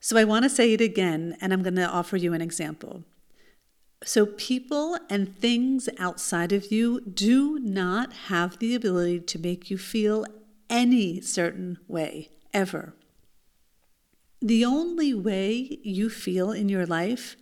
So 0.00 0.16
I 0.16 0.24
want 0.24 0.42
to 0.42 0.50
say 0.50 0.72
it 0.72 0.80
again, 0.80 1.36
and 1.40 1.52
I'm 1.52 1.62
going 1.62 1.76
to 1.76 1.86
offer 1.88 2.16
you 2.16 2.32
an 2.32 2.40
example. 2.40 3.04
So, 4.04 4.26
people 4.26 4.98
and 5.08 5.38
things 5.38 5.88
outside 5.98 6.52
of 6.52 6.72
you 6.72 7.00
do 7.02 7.60
not 7.60 8.12
have 8.28 8.58
the 8.58 8.74
ability 8.74 9.20
to 9.20 9.38
make 9.38 9.70
you 9.70 9.78
feel 9.78 10.26
any 10.68 11.20
certain 11.20 11.78
way, 11.86 12.30
ever. 12.52 12.94
The 14.40 14.64
only 14.64 15.14
way 15.14 15.78
you 15.84 16.10
feel 16.10 16.50
in 16.50 16.68
your 16.68 16.84
life 16.84 17.36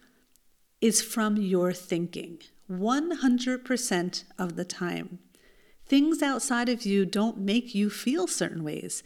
is 0.82 1.00
from 1.00 1.38
your 1.38 1.72
thinking, 1.72 2.40
100% 2.70 4.24
of 4.38 4.56
the 4.56 4.64
time. 4.64 5.18
Things 5.86 6.22
outside 6.22 6.68
of 6.68 6.84
you 6.84 7.06
don't 7.06 7.38
make 7.38 7.74
you 7.74 7.88
feel 7.88 8.26
certain 8.26 8.62
ways. 8.62 9.02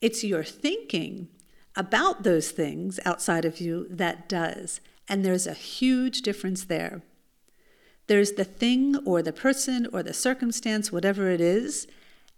It's 0.00 0.24
your 0.24 0.42
thinking 0.42 1.28
about 1.76 2.22
those 2.22 2.50
things 2.50 2.98
outside 3.04 3.44
of 3.44 3.60
you 3.60 3.86
that 3.90 4.28
does. 4.28 4.80
And 5.08 5.24
there's 5.24 5.46
a 5.46 5.54
huge 5.54 6.22
difference 6.22 6.64
there. 6.64 7.02
There's 8.06 8.32
the 8.32 8.44
thing 8.44 8.96
or 9.04 9.22
the 9.22 9.32
person 9.32 9.86
or 9.92 10.02
the 10.02 10.14
circumstance, 10.14 10.92
whatever 10.92 11.30
it 11.30 11.40
is. 11.40 11.86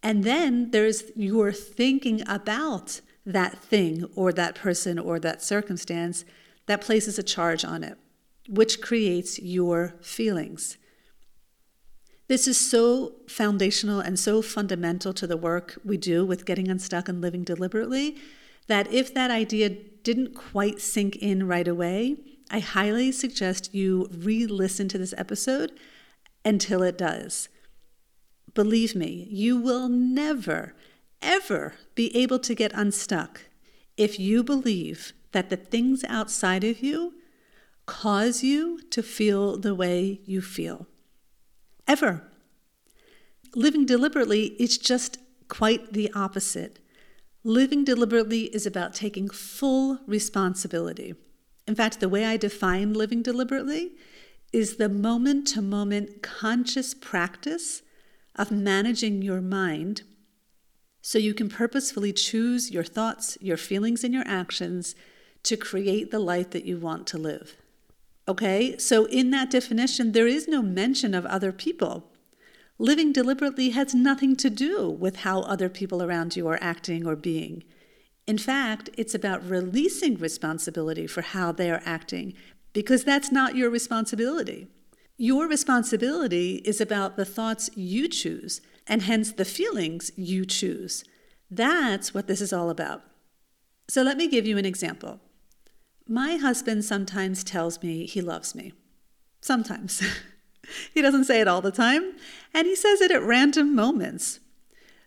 And 0.02 0.24
then 0.24 0.70
there's 0.70 1.04
your 1.16 1.52
thinking 1.52 2.22
about 2.28 3.00
that 3.24 3.58
thing 3.58 4.04
or 4.14 4.32
that 4.32 4.54
person 4.54 4.98
or 4.98 5.18
that 5.18 5.42
circumstance 5.42 6.24
that 6.66 6.80
places 6.80 7.18
a 7.18 7.22
charge 7.22 7.64
on 7.64 7.82
it, 7.82 7.98
which 8.48 8.80
creates 8.80 9.38
your 9.40 9.94
feelings. 10.00 10.76
This 12.28 12.48
is 12.48 12.58
so 12.58 13.14
foundational 13.28 14.00
and 14.00 14.18
so 14.18 14.42
fundamental 14.42 15.12
to 15.14 15.26
the 15.26 15.36
work 15.36 15.78
we 15.84 15.96
do 15.96 16.24
with 16.24 16.44
getting 16.44 16.68
unstuck 16.68 17.08
and 17.08 17.20
living 17.20 17.44
deliberately 17.44 18.16
that 18.66 18.92
if 18.92 19.14
that 19.14 19.30
idea 19.30 19.68
didn't 19.68 20.34
quite 20.34 20.80
sink 20.80 21.16
in 21.16 21.46
right 21.46 21.68
away, 21.68 22.16
I 22.50 22.60
highly 22.60 23.10
suggest 23.12 23.74
you 23.74 24.08
re 24.12 24.46
listen 24.46 24.88
to 24.88 24.98
this 24.98 25.14
episode 25.16 25.72
until 26.44 26.82
it 26.82 26.96
does. 26.96 27.48
Believe 28.54 28.94
me, 28.94 29.26
you 29.30 29.58
will 29.58 29.88
never, 29.88 30.74
ever 31.20 31.74
be 31.94 32.16
able 32.16 32.38
to 32.38 32.54
get 32.54 32.72
unstuck 32.72 33.42
if 33.96 34.18
you 34.18 34.44
believe 34.44 35.12
that 35.32 35.50
the 35.50 35.56
things 35.56 36.04
outside 36.04 36.64
of 36.64 36.80
you 36.80 37.14
cause 37.84 38.42
you 38.42 38.80
to 38.90 39.02
feel 39.02 39.58
the 39.58 39.74
way 39.74 40.20
you 40.24 40.40
feel. 40.40 40.86
Ever. 41.86 42.22
Living 43.54 43.86
deliberately 43.86 44.56
is 44.58 44.78
just 44.78 45.18
quite 45.48 45.92
the 45.92 46.12
opposite. 46.14 46.78
Living 47.44 47.84
deliberately 47.84 48.44
is 48.54 48.66
about 48.66 48.94
taking 48.94 49.28
full 49.28 50.00
responsibility. 50.06 51.14
In 51.66 51.74
fact, 51.74 52.00
the 52.00 52.08
way 52.08 52.24
I 52.24 52.36
define 52.36 52.92
living 52.92 53.22
deliberately 53.22 53.92
is 54.52 54.76
the 54.76 54.88
moment 54.88 55.46
to 55.48 55.62
moment 55.62 56.22
conscious 56.22 56.94
practice 56.94 57.82
of 58.36 58.50
managing 58.50 59.22
your 59.22 59.40
mind 59.40 60.02
so 61.02 61.18
you 61.18 61.34
can 61.34 61.48
purposefully 61.48 62.12
choose 62.12 62.70
your 62.70 62.84
thoughts, 62.84 63.38
your 63.40 63.56
feelings, 63.56 64.02
and 64.02 64.12
your 64.12 64.26
actions 64.26 64.94
to 65.44 65.56
create 65.56 66.10
the 66.10 66.18
life 66.18 66.50
that 66.50 66.64
you 66.64 66.78
want 66.78 67.06
to 67.06 67.18
live. 67.18 67.56
Okay, 68.28 68.76
so 68.76 69.04
in 69.04 69.30
that 69.30 69.50
definition, 69.50 70.10
there 70.12 70.26
is 70.26 70.48
no 70.48 70.62
mention 70.62 71.14
of 71.14 71.24
other 71.26 71.52
people. 71.52 72.10
Living 72.78 73.12
deliberately 73.12 73.70
has 73.70 73.94
nothing 73.94 74.34
to 74.36 74.50
do 74.50 74.90
with 74.90 75.18
how 75.18 75.42
other 75.42 75.68
people 75.68 76.02
around 76.02 76.34
you 76.34 76.48
are 76.48 76.58
acting 76.60 77.06
or 77.06 77.14
being. 77.14 77.62
In 78.26 78.38
fact, 78.38 78.90
it's 78.96 79.14
about 79.14 79.48
releasing 79.48 80.16
responsibility 80.16 81.06
for 81.06 81.22
how 81.22 81.52
they 81.52 81.70
are 81.70 81.82
acting 81.84 82.34
because 82.72 83.04
that's 83.04 83.30
not 83.30 83.56
your 83.56 83.70
responsibility. 83.70 84.66
Your 85.16 85.48
responsibility 85.48 86.56
is 86.64 86.80
about 86.80 87.16
the 87.16 87.24
thoughts 87.24 87.70
you 87.74 88.08
choose 88.08 88.60
and 88.86 89.02
hence 89.02 89.32
the 89.32 89.44
feelings 89.44 90.10
you 90.16 90.44
choose. 90.44 91.04
That's 91.50 92.12
what 92.12 92.26
this 92.26 92.40
is 92.40 92.52
all 92.52 92.68
about. 92.68 93.02
So 93.88 94.02
let 94.02 94.16
me 94.16 94.28
give 94.28 94.46
you 94.46 94.58
an 94.58 94.66
example. 94.66 95.20
My 96.08 96.36
husband 96.36 96.84
sometimes 96.84 97.44
tells 97.44 97.82
me 97.82 98.06
he 98.06 98.20
loves 98.20 98.54
me. 98.54 98.72
Sometimes. 99.40 100.02
he 100.94 101.00
doesn't 101.00 101.24
say 101.24 101.40
it 101.40 101.48
all 101.48 101.60
the 101.60 101.70
time, 101.70 102.12
and 102.52 102.66
he 102.66 102.76
says 102.76 103.00
it 103.00 103.10
at 103.10 103.22
random 103.22 103.74
moments. 103.74 104.40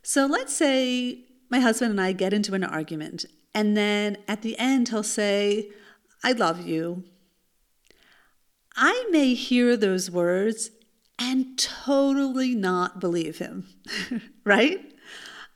So 0.02 0.26
let's 0.26 0.56
say 0.56 1.26
my 1.50 1.60
husband 1.60 1.92
and 1.92 2.02
I 2.02 2.12
get 2.12 2.34
into 2.34 2.54
an 2.54 2.64
argument, 2.64 3.26
and 3.54 3.76
then 3.76 4.18
at 4.28 4.42
the 4.42 4.58
end, 4.60 4.90
he'll 4.90 5.04
say, 5.04 5.70
I 6.24 6.34
love 6.34 6.66
you. 6.66 7.04
I 8.76 9.08
may 9.10 9.34
hear 9.34 9.76
those 9.76 10.12
words 10.12 10.72
and 11.18 11.58
totally 11.58 12.56
not 12.56 13.00
believe 13.00 13.40
him, 13.40 13.68
right? 14.46 14.80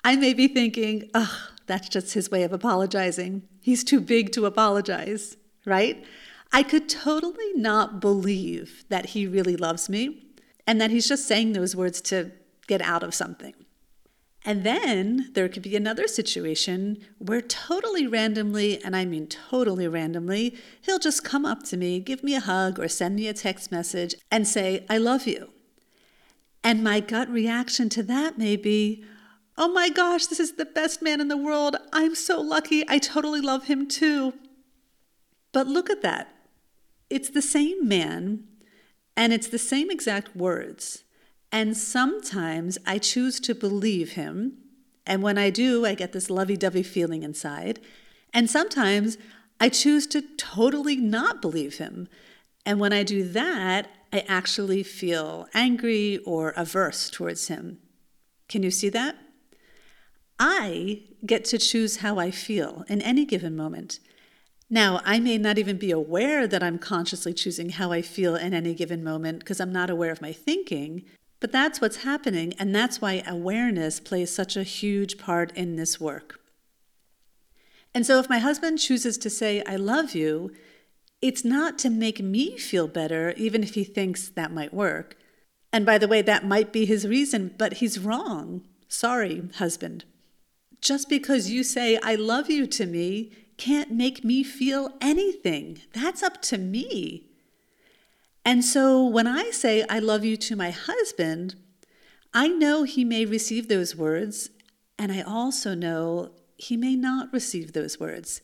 I 0.04 0.16
may 0.18 0.34
be 0.34 0.48
thinking, 0.48 1.10
ugh, 1.14 1.52
that's 1.66 1.88
just 1.88 2.14
his 2.14 2.30
way 2.30 2.44
of 2.44 2.52
apologizing. 2.52 3.44
He's 3.62 3.84
too 3.84 4.02
big 4.02 4.32
to 4.34 4.46
apologize, 4.46 5.38
right? 5.66 6.04
I 6.52 6.64
could 6.64 6.90
totally 6.90 7.54
not 7.56 8.02
believe 8.02 8.84
that 8.90 9.08
he 9.08 9.26
really 9.26 9.56
loves 9.56 9.90
me 9.90 10.26
and 10.68 10.80
that 10.82 10.92
he's 10.92 11.08
just 11.08 11.28
saying 11.28 11.54
those 11.54 11.76
words 11.76 12.02
to 12.02 12.32
get 12.68 12.82
out 12.82 13.04
of 13.04 13.14
something. 13.14 13.54
And 14.46 14.64
then 14.66 15.30
there 15.34 15.48
could 15.48 15.64
be 15.64 15.76
another 15.76 16.08
situation 16.08 16.98
where 17.18 17.42
totally 17.42 18.06
randomly, 18.06 18.84
and 18.84 18.96
I 18.96 19.06
mean 19.06 19.28
totally 19.28 19.88
randomly, 19.88 20.56
he'll 20.82 21.00
just 21.00 21.24
come 21.24 21.46
up 21.46 21.64
to 21.64 21.78
me, 21.78 22.00
give 22.00 22.24
me 22.24 22.36
a 22.36 22.42
hug, 22.42 22.78
or 22.78 22.90
send 22.90 23.16
me 23.16 23.28
a 23.28 23.34
text 23.34 23.72
message 23.72 24.16
and 24.30 24.46
say, 24.46 24.86
I 24.90 24.98
love 24.98 25.28
you. 25.28 25.52
And 26.64 26.84
my 26.84 27.00
gut 27.00 27.30
reaction 27.30 27.88
to 27.90 28.04
that 28.04 28.38
may 28.38 28.56
be, 28.58 29.04
Oh 29.56 29.72
my 29.72 29.90
gosh, 29.90 30.26
this 30.26 30.40
is 30.40 30.54
the 30.54 30.66
best 30.66 31.02
man 31.02 31.22
in 31.22 31.28
the 31.28 31.38
world. 31.38 31.76
I'm 31.92 32.16
so 32.16 32.42
lucky. 32.42 32.84
I 32.88 32.98
totally 32.98 33.40
love 33.40 33.66
him 33.66 33.88
too. 33.88 34.34
But 35.52 35.68
look 35.68 35.90
at 35.90 36.02
that. 36.02 36.34
It's 37.10 37.30
the 37.30 37.42
same 37.42 37.88
man, 37.88 38.46
and 39.16 39.32
it's 39.32 39.48
the 39.48 39.60
same 39.60 39.92
exact 39.92 40.36
words. 40.36 41.04
And 41.54 41.78
sometimes 41.78 42.80
I 42.84 42.98
choose 42.98 43.40
to 43.42 43.54
believe 43.54 44.14
him. 44.14 44.58
And 45.06 45.22
when 45.22 45.38
I 45.38 45.52
do, 45.52 45.86
I 45.86 45.94
get 45.94 46.12
this 46.12 46.32
lovey 46.32 46.58
dovey 46.58 46.82
feeling 46.82 47.22
inside. 47.22 47.80
And 48.34 48.50
sometimes 48.50 49.20
I 49.60 49.70
choose 49.70 50.08
to 50.08 50.24
totally 50.36 50.96
not 50.96 51.44
believe 51.44 51.78
him. 51.78 52.08
And 52.66 52.80
when 52.80 52.92
I 52.92 53.04
do 53.04 53.24
that, 53.30 53.88
I 54.12 54.26
actually 54.28 54.82
feel 54.82 55.48
angry 55.54 56.18
or 56.26 56.54
averse 56.58 57.12
towards 57.12 57.50
him. 57.50 57.78
Can 58.50 58.64
you 58.64 58.72
see 58.72 58.90
that? 58.90 59.16
I 60.40 61.04
get 61.24 61.46
to 61.46 61.60
choose 61.60 61.98
how 61.98 62.18
I 62.18 62.32
feel 62.32 62.84
in 62.90 63.00
any 63.02 63.26
given 63.26 63.56
moment. 63.56 64.00
Now, 64.72 65.02
I 65.06 65.20
may 65.20 65.38
not 65.38 65.60
even 65.60 65.78
be 65.78 65.92
aware 65.92 66.48
that 66.48 66.64
I'm 66.64 66.80
consciously 66.80 67.34
choosing 67.34 67.70
how 67.70 67.92
I 67.92 68.02
feel 68.02 68.36
in 68.36 68.56
any 68.56 68.74
given 68.74 69.04
moment 69.04 69.40
because 69.40 69.60
I'm 69.60 69.72
not 69.72 69.92
aware 69.92 70.12
of 70.12 70.22
my 70.22 70.34
thinking, 70.34 71.06
but 71.44 71.52
that's 71.52 71.82
what's 71.82 72.06
happening, 72.06 72.54
and 72.58 72.74
that's 72.74 73.02
why 73.02 73.22
awareness 73.28 74.00
plays 74.00 74.34
such 74.34 74.56
a 74.56 74.64
huge 74.64 75.18
part 75.18 75.52
in 75.58 75.76
this 75.76 76.00
work. 76.00 76.40
And 77.94 78.06
so, 78.06 78.18
if 78.18 78.30
my 78.30 78.40
husband 78.40 78.80
chooses 78.80 79.18
to 79.18 79.30
say, 79.30 79.62
I 79.68 79.76
love 79.76 80.16
you, 80.16 80.54
it's 81.22 81.44
not 81.44 81.78
to 81.80 81.90
make 81.90 82.22
me 82.22 82.58
feel 82.58 82.88
better, 82.88 83.34
even 83.36 83.62
if 83.62 83.74
he 83.74 83.84
thinks 83.84 84.30
that 84.30 84.54
might 84.54 84.74
work. 84.74 85.18
And 85.74 85.86
by 85.86 85.98
the 85.98 86.08
way, 86.08 86.22
that 86.22 86.48
might 86.48 86.72
be 86.72 86.86
his 86.86 87.06
reason, 87.06 87.54
but 87.58 87.74
he's 87.74 88.00
wrong. 88.00 88.62
Sorry, 88.88 89.44
husband. 89.56 90.06
Just 90.80 91.10
because 91.10 91.50
you 91.50 91.62
say, 91.62 92.00
I 92.02 92.16
love 92.16 92.50
you 92.50 92.68
to 92.68 92.86
me, 92.86 93.34
can't 93.58 93.92
make 93.92 94.24
me 94.24 94.44
feel 94.44 94.92
anything. 95.02 95.82
That's 95.92 96.24
up 96.24 96.42
to 96.44 96.58
me. 96.58 97.33
And 98.46 98.64
so 98.64 99.06
when 99.06 99.28
I 99.28 99.52
say, 99.52 99.86
I 99.90 100.00
love 100.00 100.26
you 100.26 100.36
to 100.38 100.56
my 100.56 100.72
husband, 100.72 101.56
I 102.34 102.48
know 102.48 102.84
he 102.84 103.06
may 103.06 103.26
receive 103.26 103.68
those 103.68 103.96
words, 103.96 104.50
and 104.98 105.12
I 105.12 105.22
also 105.22 105.76
know 105.76 106.32
he 106.58 106.76
may 106.76 106.96
not 106.96 107.32
receive 107.32 107.74
those 107.74 108.00
words. 108.00 108.42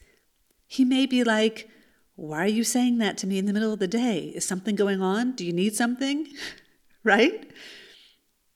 He 0.67 0.85
may 0.85 1.05
be 1.05 1.23
like, 1.23 1.69
Why 2.15 2.43
are 2.43 2.47
you 2.47 2.63
saying 2.63 2.99
that 2.99 3.17
to 3.19 3.27
me 3.27 3.37
in 3.37 3.45
the 3.45 3.53
middle 3.53 3.73
of 3.73 3.79
the 3.79 3.87
day? 3.87 4.31
Is 4.35 4.45
something 4.45 4.75
going 4.75 5.01
on? 5.01 5.33
Do 5.33 5.45
you 5.45 5.53
need 5.53 5.75
something? 5.75 6.27
right? 7.03 7.51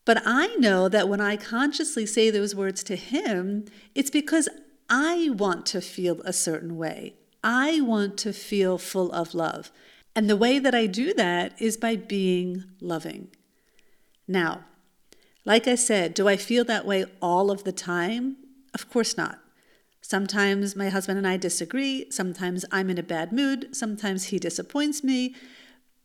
But 0.05 0.21
I 0.25 0.55
know 0.57 0.89
that 0.89 1.07
when 1.07 1.21
I 1.21 1.37
consciously 1.37 2.05
say 2.05 2.29
those 2.29 2.53
words 2.53 2.83
to 2.83 2.95
him, 2.95 3.65
it's 3.95 4.09
because 4.09 4.49
I 4.89 5.29
want 5.31 5.65
to 5.67 5.81
feel 5.81 6.21
a 6.21 6.33
certain 6.33 6.77
way. 6.77 7.15
I 7.43 7.81
want 7.81 8.17
to 8.19 8.33
feel 8.33 8.77
full 8.77 9.11
of 9.11 9.33
love. 9.33 9.71
And 10.15 10.29
the 10.29 10.37
way 10.37 10.59
that 10.59 10.75
I 10.75 10.85
do 10.85 11.13
that 11.15 11.59
is 11.59 11.77
by 11.77 11.95
being 11.95 12.65
loving. 12.79 13.29
Now, 14.27 14.65
like 15.45 15.67
I 15.67 15.75
said, 15.75 16.13
do 16.13 16.27
I 16.27 16.37
feel 16.37 16.63
that 16.65 16.85
way 16.85 17.05
all 17.21 17.51
of 17.51 17.63
the 17.63 17.71
time? 17.71 18.37
Of 18.73 18.89
course 18.89 19.17
not. 19.17 19.39
Sometimes 20.01 20.75
my 20.75 20.89
husband 20.89 21.17
and 21.17 21.27
I 21.27 21.37
disagree. 21.37 22.09
Sometimes 22.11 22.65
I'm 22.71 22.89
in 22.89 22.97
a 22.97 23.03
bad 23.03 23.31
mood. 23.31 23.75
Sometimes 23.75 24.25
he 24.25 24.37
disappoints 24.37 25.03
me. 25.03 25.35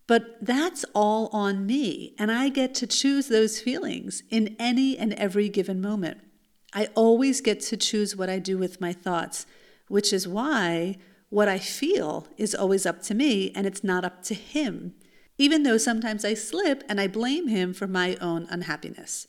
But 0.07 0.39
that's 0.41 0.87
all 0.95 1.29
on 1.33 1.67
me, 1.67 2.15
and 2.19 2.33
I 2.33 2.49
get 2.49 2.75
to 2.77 2.87
choose 2.87 3.29
those 3.29 3.61
feelings 3.61 4.23
in 4.31 4.57
any 4.59 4.97
and 4.97 5.13
every 5.13 5.51
given 5.51 5.83
moment. 5.83 6.19
I 6.73 6.89
always 6.95 7.43
get 7.43 7.61
to 7.61 7.77
choose 7.77 8.17
what 8.17 8.31
I 8.31 8.39
do 8.39 8.57
with 8.57 8.81
my 8.81 8.95
thoughts, 8.95 9.45
which 9.89 10.13
is 10.15 10.27
why 10.27 10.97
what 11.31 11.49
I 11.49 11.59
feel 11.59 12.27
is 12.37 12.55
always 12.55 12.87
up 12.87 13.03
to 13.03 13.15
me 13.15 13.53
and 13.55 13.67
it's 13.67 13.85
not 13.85 14.05
up 14.05 14.23
to 14.25 14.35
him, 14.35 14.95
even 15.37 15.63
though 15.63 15.77
sometimes 15.77 16.25
I 16.25 16.35
slip 16.35 16.83
and 16.89 17.01
I 17.01 17.07
blame 17.07 17.49
him 17.49 17.75
for 17.75 17.87
my 17.87 18.17
own 18.21 18.47
unhappiness. 18.51 19.29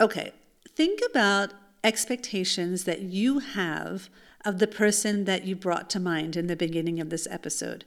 Okay, 0.00 0.32
think 0.74 1.00
about 1.10 1.52
expectations 1.84 2.84
that 2.84 3.02
you 3.02 3.40
have 3.40 4.08
of 4.44 4.58
the 4.58 4.66
person 4.66 5.24
that 5.24 5.44
you 5.44 5.54
brought 5.54 5.90
to 5.90 6.00
mind 6.00 6.36
in 6.36 6.46
the 6.46 6.56
beginning 6.56 7.00
of 7.00 7.10
this 7.10 7.26
episode. 7.30 7.84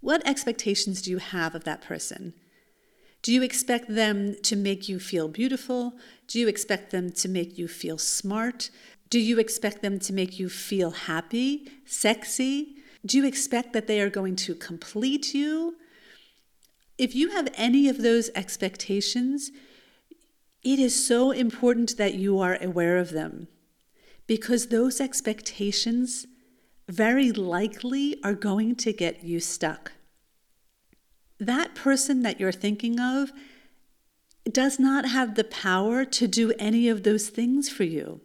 What 0.00 0.26
expectations 0.26 1.00
do 1.02 1.10
you 1.10 1.18
have 1.18 1.54
of 1.54 1.64
that 1.64 1.80
person? 1.80 2.34
Do 3.22 3.32
you 3.32 3.42
expect 3.42 3.94
them 3.94 4.36
to 4.42 4.56
make 4.56 4.88
you 4.88 4.98
feel 4.98 5.28
beautiful? 5.28 5.94
Do 6.26 6.40
you 6.40 6.48
expect 6.48 6.90
them 6.90 7.12
to 7.12 7.28
make 7.28 7.56
you 7.56 7.68
feel 7.68 7.96
smart? 7.96 8.70
Do 9.10 9.20
you 9.20 9.38
expect 9.38 9.80
them 9.80 10.00
to 10.00 10.12
make 10.12 10.40
you 10.40 10.48
feel 10.48 10.90
happy, 10.90 11.70
sexy? 11.84 12.76
Do 13.06 13.16
you 13.16 13.24
expect 13.24 13.72
that 13.74 13.86
they 13.86 14.00
are 14.00 14.10
going 14.10 14.34
to 14.36 14.56
complete 14.56 15.34
you? 15.34 15.76
If 16.98 17.14
you 17.14 17.30
have 17.30 17.48
any 17.54 17.88
of 17.88 18.02
those 18.02 18.30
expectations, 18.34 19.52
it 20.64 20.78
is 20.78 21.06
so 21.06 21.30
important 21.30 21.96
that 21.98 22.14
you 22.14 22.40
are 22.40 22.58
aware 22.60 22.96
of 22.98 23.10
them 23.10 23.48
because 24.26 24.68
those 24.68 25.00
expectations 25.00 26.26
very 26.88 27.32
likely 27.32 28.16
are 28.24 28.34
going 28.34 28.76
to 28.76 28.92
get 28.92 29.22
you 29.22 29.40
stuck. 29.40 29.92
That 31.42 31.74
person 31.74 32.22
that 32.22 32.38
you're 32.38 32.52
thinking 32.52 33.00
of 33.00 33.32
does 34.48 34.78
not 34.78 35.06
have 35.06 35.34
the 35.34 35.42
power 35.42 36.04
to 36.04 36.28
do 36.28 36.52
any 36.56 36.88
of 36.88 37.02
those 37.02 37.30
things 37.30 37.68
for 37.68 37.82
you. 37.82 38.20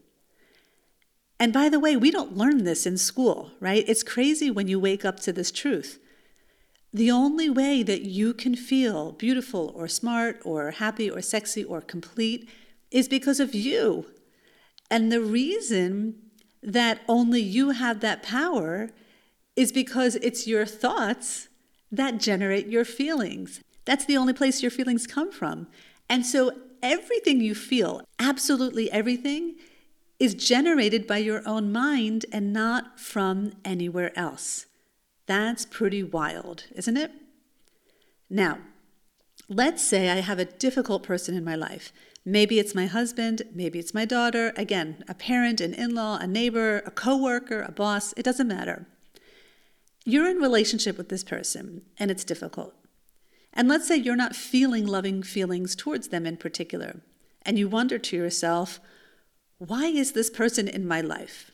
And 1.40 1.52
by 1.52 1.68
the 1.68 1.80
way, 1.80 1.96
we 1.96 2.12
don't 2.12 2.38
learn 2.38 2.64
this 2.64 2.86
in 2.86 2.96
school, 2.96 3.54
right? 3.60 3.84
It's 3.88 4.04
crazy 4.04 4.52
when 4.52 4.68
you 4.68 4.80
wake 4.80 5.04
up 5.04 5.20
to 5.22 5.34
this 5.34 5.50
truth. 5.50 6.00
The 6.94 7.10
only 7.10 7.50
way 7.50 7.82
that 7.82 8.04
you 8.04 8.36
can 8.36 8.56
feel 8.56 9.14
beautiful 9.14 9.74
or 9.76 9.88
smart 9.88 10.40
or 10.46 10.70
happy 10.72 11.10
or 11.10 11.24
sexy 11.24 11.64
or 11.64 11.82
complete 11.82 12.48
is 12.92 13.08
because 13.08 13.40
of 13.40 13.56
you. 13.56 14.06
And 14.92 15.12
the 15.12 15.22
reason 15.22 16.22
that 16.62 17.02
only 17.08 17.42
you 17.42 17.72
have 17.72 18.00
that 18.02 18.22
power 18.22 18.92
is 19.56 19.72
because 19.72 20.18
it's 20.18 20.46
your 20.46 20.68
thoughts 20.68 21.47
that 21.92 22.20
generate 22.20 22.68
your 22.68 22.86
feelings. 22.86 23.62
That's 23.86 24.06
the 24.06 24.18
only 24.18 24.34
place 24.34 24.62
your 24.62 24.72
feelings 24.72 25.08
come 25.08 25.32
from. 25.32 25.68
And 26.10 26.26
so 26.26 26.52
everything 26.82 27.42
you 27.42 27.56
feel, 27.56 28.02
absolutely 28.20 28.92
everything, 28.92 29.56
is 30.20 30.34
generated 30.34 31.06
by 31.06 31.18
your 31.18 31.48
own 31.48 31.72
mind 31.72 32.26
and 32.32 32.52
not 32.52 33.00
from 33.00 33.54
anywhere 33.64 34.18
else. 34.18 34.66
That's 35.26 35.66
pretty 35.66 36.04
wild, 36.04 36.66
isn't 36.76 36.98
it? 36.98 37.12
Now, 38.30 38.60
let's 39.48 39.84
say 39.84 40.10
I 40.10 40.22
have 40.22 40.40
a 40.40 40.46
difficult 40.46 41.04
person 41.04 41.36
in 41.36 41.44
my 41.44 41.56
life. 41.56 41.94
Maybe 42.26 42.60
it's 42.60 42.76
my 42.76 42.88
husband, 42.88 43.44
maybe 43.54 43.80
it's 43.80 43.94
my 43.94 44.04
daughter, 44.04 44.52
again, 44.58 45.04
a 45.08 45.14
parent, 45.14 45.62
an 45.62 45.74
in 45.74 45.96
law, 45.96 46.18
a 46.18 46.28
neighbor, 46.28 46.80
a 46.86 46.92
coworker, 46.92 47.62
a 47.62 47.72
boss, 47.72 48.14
it 48.18 48.24
doesn't 48.24 48.48
matter. 48.48 48.86
You're 50.10 50.30
in 50.30 50.38
relationship 50.38 50.98
with 50.98 51.10
this 51.10 51.26
person 51.26 51.82
and 51.98 52.10
it's 52.10 52.24
difficult. 52.24 52.74
And 53.52 53.68
let's 53.68 53.90
say 53.90 53.98
you're 53.98 54.16
not 54.16 54.38
feeling 54.38 54.88
loving 54.88 55.22
feelings 55.22 55.76
towards 55.76 56.08
them 56.08 56.26
in 56.26 56.38
particular, 56.38 57.02
and 57.42 57.60
you 57.60 57.68
wonder 57.68 57.98
to 57.98 58.16
yourself, 58.16 58.80
why 59.58 59.88
is 59.88 60.14
this 60.14 60.30
person 60.30 60.70
in 60.70 60.88
my 60.88 61.02
life? 61.02 61.52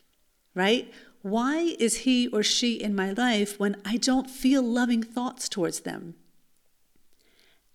Right? 0.54 0.94
Why 1.24 1.76
is 1.80 2.02
he 2.02 2.28
or 2.28 2.44
she 2.44 2.76
in 2.76 2.94
my 2.94 3.12
life 3.12 3.60
when 3.60 3.76
I 3.84 3.98
don't 3.98 4.30
feel 4.30 4.62
loving 4.62 5.02
thoughts 5.02 5.50
towards 5.50 5.80
them? 5.80 6.13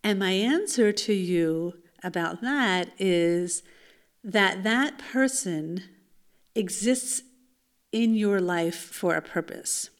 And 0.04 0.20
my 0.20 0.30
answer 0.30 0.92
to 0.92 1.12
you 1.12 1.74
about 2.04 2.40
that 2.42 2.90
is 3.00 3.64
that 4.22 4.62
that 4.62 4.98
person 4.98 5.82
exists 6.54 7.22
in 7.90 8.14
your 8.14 8.40
life 8.40 8.78
for 8.78 9.16
a 9.16 9.22
purpose. 9.22 9.90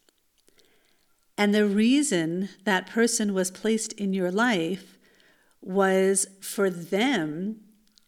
And 1.38 1.54
the 1.54 1.66
reason 1.66 2.48
that 2.64 2.88
person 2.88 3.32
was 3.32 3.52
placed 3.52 3.92
in 3.92 4.12
your 4.12 4.32
life 4.32 4.98
was 5.62 6.26
for 6.40 6.68
them 6.68 7.60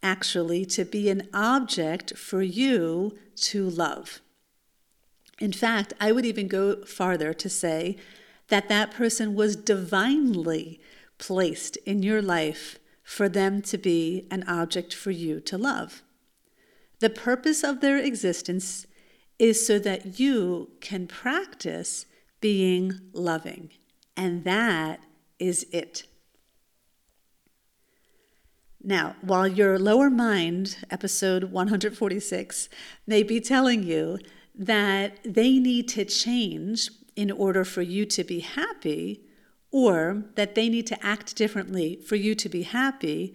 actually 0.03 0.65
to 0.65 0.85
be 0.85 1.09
an 1.09 1.29
object 1.33 2.17
for 2.17 2.43
you 2.43 3.17
to 3.37 3.71
love. 3.71 4.21
In 5.39 5.53
fact, 5.53 5.93
I 6.01 6.11
would 6.11 6.27
even 6.27 6.49
go 6.49 6.85
farther 6.85 7.33
to 7.33 7.49
say 7.49 7.97
that 8.49 8.69
that 8.69 8.91
person 8.91 9.37
was 9.37 9.55
divinely 9.55 10.81
placed 11.19 11.77
in 11.79 12.03
your 12.03 12.21
life 12.21 12.81
for 13.05 13.29
them 13.29 13.63
to 13.63 13.79
be 13.79 14.27
an 14.31 14.43
object 14.49 14.93
for 14.93 15.13
you 15.13 15.41
to 15.41 15.57
love. 15.57 16.03
The 16.99 17.11
purpose 17.11 17.63
of 17.63 17.81
their 17.81 17.99
existence 17.99 18.87
is 19.39 19.65
so 19.65 19.79
that 19.79 20.19
you 20.19 20.73
can 20.81 21.07
practice 21.07 22.07
being 22.41 23.01
loving. 23.13 23.71
And 24.17 24.45
that 24.45 25.01
is 25.39 25.67
it. 25.73 26.05
Now, 28.83 29.17
while 29.21 29.47
your 29.47 29.79
lower 29.79 30.09
mind, 30.09 30.79
episode 30.91 31.45
146, 31.45 32.69
may 33.07 33.23
be 33.23 33.41
telling 33.41 33.83
you 33.83 34.19
that 34.55 35.19
they 35.23 35.59
need 35.59 35.89
to 35.89 36.05
change 36.05 36.91
in 37.15 37.31
order 37.31 37.65
for 37.65 37.83
you 37.83 38.07
to 38.07 38.25
be 38.25 38.41
happy, 38.41 39.23
or 39.71 40.25
that 40.37 40.55
they 40.55 40.69
need 40.69 40.87
to 40.87 41.05
act 41.05 41.37
differently 41.37 42.01
for 42.07 42.17
you 42.17 42.35
to 42.35 42.49
be 42.49 42.63
happy, 42.63 43.35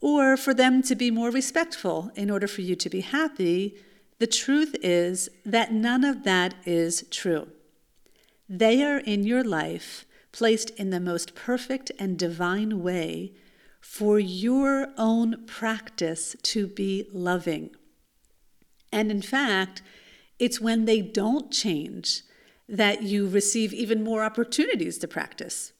or 0.00 0.36
for 0.36 0.52
them 0.52 0.82
to 0.82 0.94
be 0.94 1.10
more 1.10 1.30
respectful 1.30 2.10
in 2.14 2.30
order 2.30 2.46
for 2.46 2.60
you 2.60 2.76
to 2.76 2.90
be 2.90 3.00
happy, 3.00 3.74
the 4.18 4.26
truth 4.26 4.76
is 4.82 5.28
that 5.44 5.72
none 5.72 6.04
of 6.04 6.24
that 6.24 6.54
is 6.66 7.04
true. 7.10 7.48
They 8.54 8.82
are 8.82 8.98
in 8.98 9.24
your 9.24 9.42
life, 9.42 10.04
placed 10.30 10.68
in 10.78 10.90
the 10.90 11.00
most 11.00 11.34
perfect 11.34 11.90
and 11.98 12.18
divine 12.18 12.82
way 12.82 13.32
for 13.80 14.18
your 14.20 14.88
own 14.98 15.46
practice 15.46 16.36
to 16.42 16.66
be 16.66 17.08
loving. 17.14 17.70
And 18.92 19.10
in 19.10 19.22
fact, 19.22 19.80
it's 20.38 20.60
when 20.60 20.84
they 20.84 21.00
don't 21.00 21.50
change 21.50 22.24
that 22.68 23.02
you 23.02 23.26
receive 23.26 23.72
even 23.72 24.04
more 24.04 24.22
opportunities 24.22 24.98
to 24.98 25.08
practice. 25.08 25.72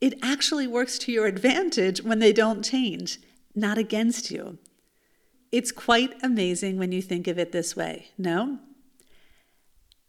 It 0.00 0.16
actually 0.22 0.68
works 0.68 1.00
to 1.00 1.12
your 1.12 1.26
advantage 1.26 2.04
when 2.04 2.20
they 2.20 2.32
don't 2.32 2.64
change, 2.64 3.18
not 3.52 3.78
against 3.78 4.30
you. 4.30 4.58
It's 5.50 5.72
quite 5.72 6.14
amazing 6.22 6.78
when 6.78 6.92
you 6.92 7.02
think 7.02 7.26
of 7.26 7.36
it 7.36 7.50
this 7.50 7.74
way, 7.74 8.10
no? 8.16 8.60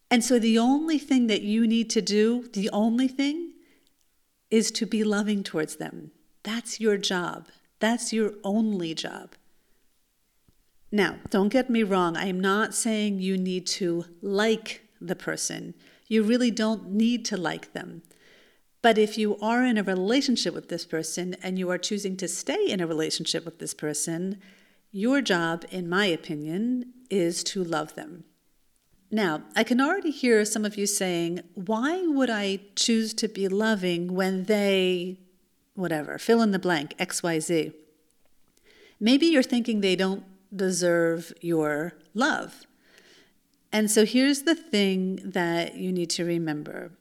And 0.09 0.23
so 0.23 0.39
the 0.39 0.57
only 0.57 0.97
thing 0.97 1.27
that 1.27 1.41
you 1.41 1.67
need 1.67 1.89
to 1.91 2.01
do, 2.01 2.47
the 2.53 2.69
only 2.71 3.07
thing, 3.07 3.53
is 4.49 4.71
to 4.71 4.85
be 4.85 5.03
loving 5.03 5.43
towards 5.43 5.75
them. 5.75 6.11
That's 6.43 6.79
your 6.79 6.97
job. 6.97 7.47
That's 7.79 8.13
your 8.13 8.33
only 8.43 8.93
job. 8.93 9.33
Now, 10.91 11.17
don't 11.29 11.49
get 11.49 11.69
me 11.69 11.83
wrong. 11.83 12.15
I 12.15 12.27
am 12.27 12.39
not 12.39 12.73
saying 12.73 13.19
you 13.19 13.37
need 13.37 13.67
to 13.67 14.05
like 14.21 14.83
the 15.01 15.15
person. 15.15 15.73
You 16.07 16.23
really 16.23 16.51
don't 16.51 16.91
need 16.91 17.25
to 17.25 17.37
like 17.37 17.73
them. 17.73 18.03
But 18.81 18.97
if 18.97 19.17
you 19.17 19.37
are 19.39 19.65
in 19.65 19.77
a 19.77 19.83
relationship 19.83 20.53
with 20.53 20.69
this 20.69 20.85
person 20.85 21.35
and 21.43 21.59
you 21.59 21.69
are 21.69 21.77
choosing 21.77 22.15
to 22.17 22.27
stay 22.27 22.67
in 22.67 22.79
a 22.79 22.87
relationship 22.87 23.43
with 23.43 23.59
this 23.59 23.73
person, 23.73 24.39
your 24.91 25.21
job, 25.21 25.65
in 25.69 25.89
my 25.89 26.05
opinion, 26.05 26.93
is 27.09 27.43
to 27.45 27.63
love 27.63 27.95
them. 27.95 28.23
Now, 29.09 29.43
I 29.55 29.63
can 29.63 29.79
already 29.79 30.11
hear 30.11 30.43
some 30.43 30.65
of 30.65 30.77
you 30.77 30.85
saying, 30.85 31.41
why 31.55 32.05
would 32.05 32.29
I 32.29 32.59
choose 32.75 33.13
to 33.15 33.27
be 33.27 33.47
loving 33.47 34.13
when 34.13 34.45
they, 34.45 35.19
whatever, 35.75 36.17
fill 36.17 36.41
in 36.41 36.51
the 36.51 36.59
blank, 36.59 36.97
XYZ? 36.97 37.73
Maybe 38.99 39.27
you're 39.27 39.43
thinking 39.43 39.79
they 39.79 39.95
don't 39.95 40.23
deserve 40.53 41.31
your 41.39 41.93
love. 42.13 42.65
And 43.71 43.89
so 43.89 44.05
here's 44.05 44.43
the 44.43 44.55
thing 44.55 45.19
that 45.23 45.75
you 45.75 45.91
need 45.91 46.09
to 46.11 46.25
remember 46.25 46.91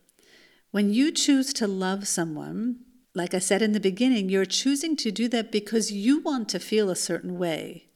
when 0.73 0.93
you 0.93 1.11
choose 1.11 1.55
to 1.55 1.67
love 1.67 2.07
someone, 2.07 2.81
like 3.15 3.33
I 3.33 3.39
said 3.39 3.63
in 3.63 3.73
the 3.73 3.81
beginning, 3.81 4.29
you're 4.29 4.45
choosing 4.45 4.95
to 4.97 5.11
do 5.11 5.27
that 5.29 5.51
because 5.51 5.91
you 5.91 6.21
want 6.21 6.51
to 6.51 6.61
feel 6.61 6.91
a 6.91 6.97
certain 6.97 7.39
way. 7.39 7.87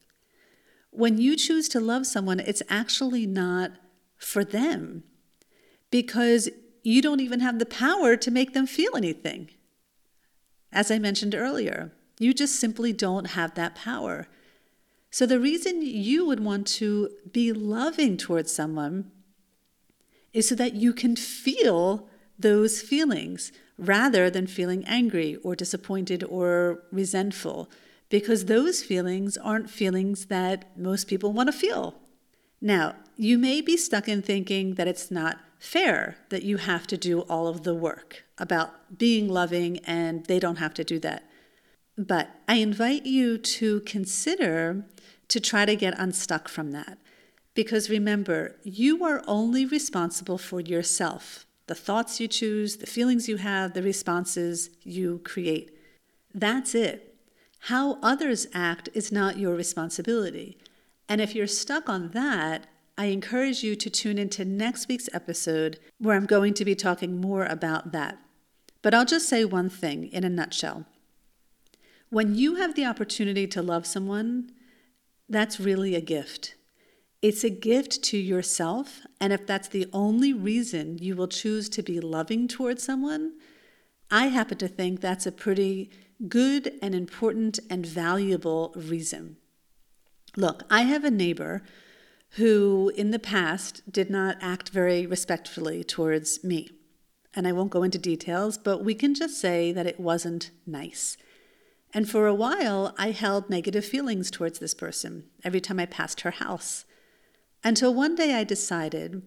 When 0.89 1.19
you 1.19 1.35
choose 1.35 1.69
to 1.69 1.79
love 1.79 2.07
someone, 2.07 2.39
it's 2.39 2.63
actually 2.69 3.27
not 3.27 3.73
for 4.21 4.43
them 4.43 5.03
because 5.89 6.49
you 6.83 7.01
don't 7.01 7.19
even 7.19 7.41
have 7.41 7.59
the 7.59 7.65
power 7.65 8.15
to 8.15 8.31
make 8.31 8.53
them 8.53 8.65
feel 8.65 8.95
anything. 8.95 9.49
As 10.71 10.89
I 10.89 10.99
mentioned 10.99 11.35
earlier, 11.35 11.91
you 12.17 12.33
just 12.33 12.55
simply 12.55 12.93
don't 12.93 13.31
have 13.31 13.55
that 13.55 13.75
power. 13.75 14.27
So, 15.09 15.25
the 15.25 15.39
reason 15.39 15.81
you 15.81 16.25
would 16.25 16.39
want 16.39 16.65
to 16.67 17.09
be 17.31 17.51
loving 17.51 18.15
towards 18.15 18.53
someone 18.53 19.11
is 20.31 20.47
so 20.47 20.55
that 20.55 20.75
you 20.75 20.93
can 20.93 21.15
feel 21.17 22.07
those 22.39 22.81
feelings 22.81 23.51
rather 23.77 24.29
than 24.29 24.47
feeling 24.47 24.85
angry 24.85 25.35
or 25.43 25.55
disappointed 25.55 26.23
or 26.23 26.83
resentful, 26.91 27.69
because 28.09 28.45
those 28.45 28.81
feelings 28.81 29.35
aren't 29.37 29.69
feelings 29.69 30.27
that 30.27 30.77
most 30.77 31.07
people 31.07 31.33
want 31.33 31.47
to 31.47 31.53
feel. 31.53 31.95
Now, 32.61 32.95
you 33.17 33.37
may 33.37 33.61
be 33.61 33.77
stuck 33.77 34.07
in 34.07 34.21
thinking 34.21 34.75
that 34.75 34.87
it's 34.87 35.11
not 35.11 35.39
fair 35.59 36.17
that 36.29 36.43
you 36.43 36.57
have 36.57 36.87
to 36.87 36.97
do 36.97 37.21
all 37.21 37.47
of 37.47 37.63
the 37.63 37.75
work 37.75 38.23
about 38.37 38.97
being 38.97 39.29
loving 39.29 39.77
and 39.85 40.25
they 40.25 40.39
don't 40.39 40.57
have 40.57 40.73
to 40.73 40.83
do 40.83 40.99
that. 40.99 41.23
But 41.97 42.29
I 42.47 42.55
invite 42.55 43.05
you 43.05 43.37
to 43.37 43.81
consider 43.81 44.85
to 45.27 45.39
try 45.39 45.65
to 45.65 45.75
get 45.75 45.97
unstuck 45.99 46.49
from 46.49 46.71
that. 46.71 46.97
Because 47.53 47.89
remember, 47.89 48.55
you 48.63 49.03
are 49.03 49.23
only 49.27 49.65
responsible 49.65 50.37
for 50.37 50.59
yourself 50.59 51.45
the 51.67 51.75
thoughts 51.75 52.19
you 52.19 52.27
choose, 52.27 52.77
the 52.77 52.85
feelings 52.85 53.29
you 53.29 53.37
have, 53.37 53.73
the 53.73 53.81
responses 53.81 54.71
you 54.83 55.21
create. 55.23 55.73
That's 56.33 56.75
it. 56.75 57.15
How 57.59 57.97
others 58.01 58.47
act 58.53 58.89
is 58.93 59.09
not 59.09 59.37
your 59.37 59.55
responsibility. 59.55 60.57
And 61.07 61.21
if 61.21 61.33
you're 61.33 61.47
stuck 61.47 61.87
on 61.87 62.09
that, 62.09 62.67
I 62.97 63.05
encourage 63.05 63.63
you 63.63 63.75
to 63.75 63.89
tune 63.89 64.17
into 64.17 64.45
next 64.45 64.87
week's 64.87 65.09
episode 65.13 65.79
where 65.97 66.15
I'm 66.15 66.25
going 66.25 66.53
to 66.55 66.65
be 66.65 66.75
talking 66.75 67.19
more 67.19 67.45
about 67.45 67.91
that. 67.91 68.19
But 68.81 68.93
I'll 68.93 69.05
just 69.05 69.29
say 69.29 69.45
one 69.45 69.69
thing 69.69 70.07
in 70.07 70.23
a 70.23 70.29
nutshell. 70.29 70.85
When 72.09 72.35
you 72.35 72.55
have 72.55 72.75
the 72.75 72.85
opportunity 72.85 73.47
to 73.47 73.61
love 73.61 73.85
someone, 73.85 74.51
that's 75.29 75.59
really 75.59 75.95
a 75.95 76.01
gift. 76.01 76.55
It's 77.21 77.43
a 77.43 77.49
gift 77.49 78.03
to 78.03 78.17
yourself. 78.17 79.01
And 79.19 79.31
if 79.31 79.47
that's 79.47 79.67
the 79.67 79.87
only 79.93 80.33
reason 80.33 80.97
you 80.97 81.15
will 81.15 81.27
choose 81.27 81.69
to 81.69 81.83
be 81.83 81.99
loving 81.99 82.47
towards 82.47 82.83
someone, 82.83 83.33
I 84.09 84.27
happen 84.27 84.57
to 84.57 84.67
think 84.67 84.99
that's 84.99 85.25
a 85.25 85.31
pretty 85.31 85.89
good 86.27 86.73
and 86.81 86.93
important 86.93 87.59
and 87.69 87.85
valuable 87.85 88.73
reason. 88.75 89.37
Look, 90.35 90.63
I 90.69 90.81
have 90.81 91.03
a 91.03 91.11
neighbor 91.11 91.61
who 92.35 92.91
in 92.95 93.11
the 93.11 93.19
past 93.19 93.81
did 93.91 94.09
not 94.09 94.37
act 94.41 94.69
very 94.69 95.05
respectfully 95.05 95.83
towards 95.83 96.43
me. 96.43 96.69
And 97.33 97.47
I 97.47 97.51
won't 97.51 97.71
go 97.71 97.83
into 97.83 97.97
details, 97.97 98.57
but 98.57 98.83
we 98.83 98.93
can 98.93 99.13
just 99.13 99.39
say 99.39 99.71
that 99.71 99.87
it 99.87 99.99
wasn't 99.99 100.51
nice. 100.65 101.17
And 101.93 102.09
for 102.09 102.27
a 102.27 102.33
while, 102.33 102.95
I 102.97 103.11
held 103.11 103.49
negative 103.49 103.85
feelings 103.85 104.31
towards 104.31 104.59
this 104.59 104.73
person 104.73 105.25
every 105.43 105.59
time 105.59 105.79
I 105.79 105.85
passed 105.85 106.21
her 106.21 106.31
house. 106.31 106.85
Until 107.63 107.93
one 107.93 108.15
day 108.15 108.33
I 108.33 108.45
decided 108.45 109.23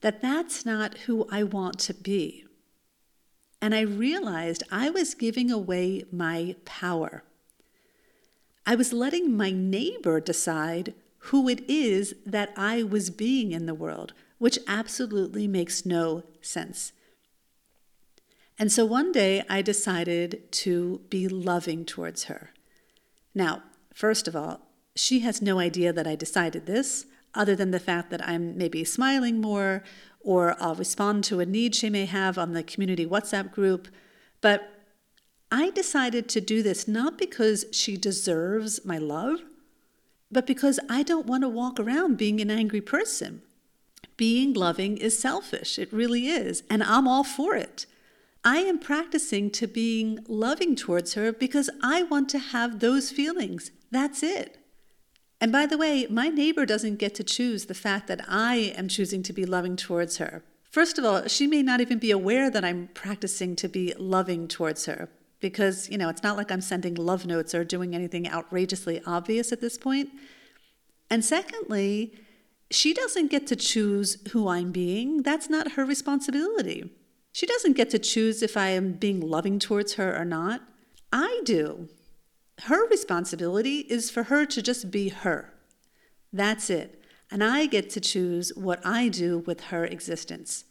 that 0.00 0.22
that's 0.22 0.64
not 0.64 0.98
who 0.98 1.26
I 1.30 1.42
want 1.42 1.78
to 1.80 1.94
be. 1.94 2.46
And 3.60 3.74
I 3.74 3.82
realized 3.82 4.62
I 4.72 4.88
was 4.88 5.14
giving 5.14 5.50
away 5.50 6.04
my 6.10 6.56
power. 6.64 7.22
I 8.64 8.74
was 8.74 8.94
letting 8.94 9.36
my 9.36 9.50
neighbor 9.50 10.20
decide 10.20 10.94
who 11.24 11.48
it 11.48 11.68
is 11.68 12.14
that 12.24 12.52
I 12.56 12.82
was 12.82 13.10
being 13.10 13.52
in 13.52 13.66
the 13.66 13.74
world, 13.74 14.12
which 14.38 14.58
absolutely 14.66 15.46
makes 15.46 15.84
no 15.84 16.24
sense. 16.40 16.92
And 18.58 18.70
so 18.70 18.84
one 18.84 19.12
day 19.12 19.42
I 19.48 19.62
decided 19.62 20.50
to 20.52 21.00
be 21.08 21.28
loving 21.28 21.84
towards 21.84 22.24
her. 22.24 22.50
Now, 23.34 23.62
first 23.94 24.28
of 24.28 24.36
all, 24.36 24.66
she 24.96 25.20
has 25.20 25.40
no 25.40 25.58
idea 25.58 25.92
that 25.92 26.06
I 26.06 26.14
decided 26.14 26.66
this 26.66 27.06
other 27.34 27.54
than 27.54 27.70
the 27.70 27.80
fact 27.80 28.10
that 28.10 28.26
I'm 28.26 28.58
maybe 28.58 28.84
smiling 28.84 29.40
more 29.40 29.82
or 30.20 30.56
I'll 30.60 30.74
respond 30.74 31.24
to 31.24 31.40
a 31.40 31.46
need 31.46 31.74
she 31.74 31.88
may 31.88 32.04
have 32.04 32.36
on 32.36 32.52
the 32.52 32.62
community 32.62 33.06
WhatsApp 33.06 33.52
group. 33.52 33.88
But 34.40 34.68
I 35.50 35.70
decided 35.70 36.28
to 36.30 36.40
do 36.40 36.62
this 36.62 36.86
not 36.86 37.18
because 37.18 37.64
she 37.72 37.96
deserves 37.96 38.84
my 38.84 38.98
love, 38.98 39.40
but 40.30 40.46
because 40.46 40.78
I 40.88 41.02
don't 41.02 41.26
want 41.26 41.42
to 41.42 41.48
walk 41.48 41.80
around 41.80 42.16
being 42.16 42.40
an 42.40 42.50
angry 42.50 42.80
person. 42.80 43.42
Being 44.16 44.52
loving 44.52 44.96
is 44.96 45.18
selfish, 45.18 45.78
it 45.78 45.92
really 45.92 46.28
is, 46.28 46.62
and 46.68 46.82
I'm 46.82 47.08
all 47.08 47.24
for 47.24 47.54
it. 47.56 47.86
I 48.44 48.58
am 48.58 48.78
practicing 48.78 49.50
to 49.52 49.66
being 49.66 50.24
loving 50.26 50.74
towards 50.76 51.14
her 51.14 51.32
because 51.32 51.68
I 51.82 52.04
want 52.04 52.28
to 52.30 52.38
have 52.38 52.80
those 52.80 53.10
feelings. 53.10 53.70
That's 53.90 54.22
it. 54.22 54.56
And 55.40 55.52
by 55.52 55.66
the 55.66 55.78
way, 55.78 56.06
my 56.08 56.28
neighbor 56.28 56.66
doesn't 56.66 56.98
get 56.98 57.14
to 57.16 57.24
choose 57.24 57.66
the 57.66 57.74
fact 57.74 58.06
that 58.08 58.24
I 58.28 58.74
am 58.76 58.88
choosing 58.88 59.22
to 59.24 59.32
be 59.32 59.44
loving 59.44 59.76
towards 59.76 60.18
her. 60.18 60.42
First 60.70 60.98
of 60.98 61.04
all, 61.04 61.26
she 61.26 61.46
may 61.46 61.62
not 61.62 61.80
even 61.80 61.98
be 61.98 62.10
aware 62.10 62.50
that 62.50 62.64
I'm 62.64 62.88
practicing 62.94 63.56
to 63.56 63.68
be 63.68 63.92
loving 63.98 64.48
towards 64.48 64.86
her. 64.86 65.08
Because, 65.40 65.88
you 65.88 65.98
know, 65.98 66.08
it's 66.08 66.22
not 66.22 66.36
like 66.36 66.50
I'm 66.50 66.60
sending 66.60 66.94
love 66.94 67.26
notes 67.26 67.54
or 67.54 67.64
doing 67.64 67.94
anything 67.94 68.30
outrageously 68.30 69.00
obvious 69.06 69.52
at 69.52 69.60
this 69.60 69.78
point. 69.78 70.10
And 71.08 71.24
secondly, 71.24 72.14
she 72.70 72.94
doesn't 72.94 73.30
get 73.30 73.46
to 73.48 73.56
choose 73.56 74.18
who 74.30 74.48
I'm 74.48 74.70
being. 74.70 75.22
That's 75.22 75.50
not 75.50 75.72
her 75.72 75.84
responsibility. 75.84 76.90
She 77.32 77.46
doesn't 77.46 77.76
get 77.76 77.90
to 77.90 77.98
choose 77.98 78.42
if 78.42 78.56
I 78.56 78.68
am 78.68 78.92
being 78.92 79.20
loving 79.20 79.58
towards 79.58 79.94
her 79.94 80.16
or 80.16 80.24
not. 80.24 80.62
I 81.12 81.40
do. 81.44 81.88
Her 82.64 82.86
responsibility 82.88 83.80
is 83.80 84.10
for 84.10 84.24
her 84.24 84.44
to 84.46 84.62
just 84.62 84.90
be 84.90 85.08
her. 85.08 85.52
That's 86.32 86.70
it. 86.70 87.02
And 87.30 87.42
I 87.42 87.66
get 87.66 87.90
to 87.90 88.00
choose 88.00 88.52
what 88.54 88.84
I 88.84 89.08
do 89.08 89.38
with 89.38 89.64
her 89.64 89.84
existence. 89.84 90.64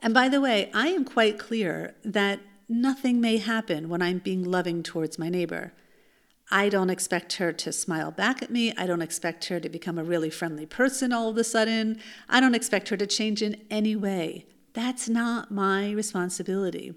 And 0.00 0.14
by 0.14 0.28
the 0.28 0.40
way, 0.40 0.70
I 0.74 0.88
am 0.88 1.04
quite 1.04 1.38
clear 1.38 1.94
that 2.04 2.40
nothing 2.80 3.20
may 3.20 3.36
happen 3.36 3.88
when 3.88 4.02
I'm 4.02 4.18
being 4.18 4.42
loving 4.42 4.82
towards 4.82 5.18
my 5.18 5.28
neighbor. 5.28 5.72
I 6.50 6.68
don't 6.68 6.90
expect 6.90 7.34
her 7.34 7.52
to 7.52 7.72
smile 7.72 8.10
back 8.10 8.42
at 8.42 8.50
me. 8.50 8.74
I 8.76 8.86
don't 8.86 9.00
expect 9.00 9.46
her 9.46 9.58
to 9.60 9.68
become 9.68 9.98
a 9.98 10.04
really 10.04 10.30
friendly 10.30 10.66
person 10.66 11.12
all 11.12 11.28
of 11.28 11.36
a 11.38 11.44
sudden. 11.44 11.98
I 12.28 12.40
don't 12.40 12.54
expect 12.54 12.90
her 12.90 12.96
to 12.96 13.06
change 13.06 13.40
in 13.42 13.62
any 13.70 13.96
way. 13.96 14.46
That's 14.74 15.08
not 15.08 15.50
my 15.50 15.92
responsibility. 15.92 16.94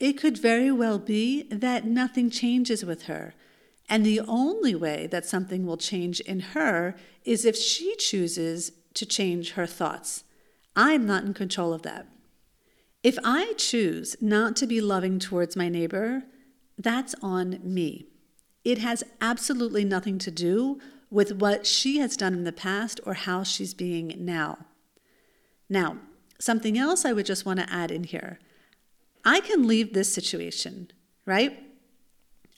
It 0.00 0.14
could 0.14 0.38
very 0.38 0.72
well 0.72 0.98
be 0.98 1.42
that 1.44 1.84
nothing 1.86 2.30
changes 2.30 2.84
with 2.84 3.04
her. 3.04 3.34
And 3.88 4.04
the 4.04 4.20
only 4.20 4.74
way 4.74 5.06
that 5.08 5.26
something 5.26 5.66
will 5.66 5.76
change 5.76 6.20
in 6.20 6.40
her 6.40 6.96
is 7.24 7.44
if 7.44 7.56
she 7.56 7.96
chooses 7.96 8.72
to 8.94 9.04
change 9.04 9.52
her 9.52 9.66
thoughts. 9.66 10.24
I'm 10.74 11.06
not 11.06 11.24
in 11.24 11.34
control 11.34 11.72
of 11.72 11.82
that. 11.82 12.06
If 13.04 13.18
I 13.22 13.52
choose 13.58 14.16
not 14.20 14.56
to 14.56 14.66
be 14.66 14.80
loving 14.80 15.18
towards 15.18 15.56
my 15.56 15.68
neighbor, 15.68 16.22
that's 16.78 17.14
on 17.22 17.60
me. 17.62 18.06
It 18.64 18.78
has 18.78 19.04
absolutely 19.20 19.84
nothing 19.84 20.18
to 20.20 20.30
do 20.30 20.80
with 21.10 21.32
what 21.32 21.66
she 21.66 21.98
has 21.98 22.16
done 22.16 22.32
in 22.32 22.44
the 22.44 22.52
past 22.52 23.00
or 23.04 23.12
how 23.12 23.42
she's 23.42 23.74
being 23.74 24.14
now. 24.18 24.66
Now, 25.68 25.98
something 26.40 26.78
else 26.78 27.04
I 27.04 27.12
would 27.12 27.26
just 27.26 27.44
want 27.44 27.60
to 27.60 27.72
add 27.72 27.90
in 27.90 28.04
here 28.04 28.40
I 29.26 29.40
can 29.40 29.66
leave 29.66 29.94
this 29.94 30.12
situation, 30.12 30.90
right? 31.24 31.58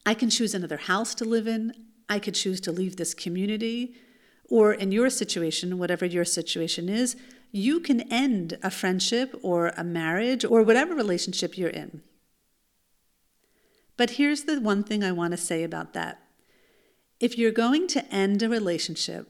I 0.05 0.15
can 0.15 0.31
choose 0.31 0.55
another 0.55 0.79
house 0.79 1.15
to 1.17 1.25
live 1.25 1.47
in. 1.47 1.73
I 2.09 2.19
could 2.19 2.35
choose 2.35 2.61
to 2.63 2.73
leave 2.73 2.97
this 2.97 3.15
community. 3.15 3.95
Or 4.49 4.73
in 4.73 4.91
your 4.91 5.11
situation, 5.11 5.79
whatever 5.79 6.05
your 6.05 6.25
situation 6.25 6.89
is, 6.89 7.17
you 7.53 7.81
can 7.81 8.01
end 8.13 8.59
a 8.63 8.71
friendship 8.71 9.39
or 9.43 9.69
a 9.69 9.85
marriage 9.85 10.45
or 10.45 10.63
whatever 10.63 10.95
relationship 10.95 11.57
you're 11.57 11.71
in. 11.71 12.03
But 13.97 14.11
here's 14.11 14.45
the 14.45 14.61
one 14.61 14.85
thing 14.85 15.03
I 15.03 15.13
want 15.13 15.33
to 15.33 15.39
say 15.39 15.63
about 15.63 15.95
that. 15.95 16.23
If 17.19 17.39
you're 17.39 17.51
going 17.51 17.87
to 17.89 18.05
end 18.13 18.43
a 18.43 18.49
relationship, 18.49 19.29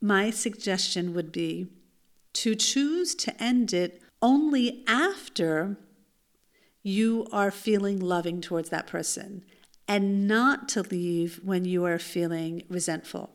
my 0.00 0.30
suggestion 0.30 1.12
would 1.14 1.30
be 1.30 1.68
to 2.34 2.54
choose 2.54 3.14
to 3.16 3.42
end 3.42 3.72
it 3.72 4.02
only 4.22 4.84
after 4.86 5.76
you 6.82 7.26
are 7.32 7.50
feeling 7.50 8.00
loving 8.00 8.40
towards 8.40 8.70
that 8.70 8.86
person 8.86 9.44
and 9.86 10.26
not 10.26 10.68
to 10.70 10.82
leave 10.82 11.40
when 11.42 11.64
you 11.64 11.84
are 11.84 11.98
feeling 11.98 12.62
resentful. 12.68 13.30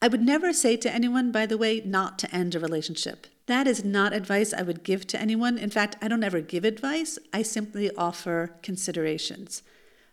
I 0.00 0.08
would 0.08 0.22
never 0.22 0.52
say 0.52 0.76
to 0.76 0.94
anyone, 0.94 1.32
by 1.32 1.46
the 1.46 1.58
way, 1.58 1.82
not 1.84 2.18
to 2.20 2.34
end 2.34 2.54
a 2.54 2.60
relationship. 2.60 3.26
That 3.46 3.66
is 3.66 3.84
not 3.84 4.12
advice 4.12 4.52
I 4.52 4.62
would 4.62 4.84
give 4.84 5.06
to 5.08 5.20
anyone. 5.20 5.58
In 5.58 5.70
fact, 5.70 5.96
I 6.00 6.08
don't 6.08 6.22
ever 6.22 6.40
give 6.40 6.64
advice, 6.64 7.18
I 7.32 7.42
simply 7.42 7.90
offer 7.96 8.54
considerations. 8.62 9.62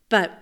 But 0.09 0.41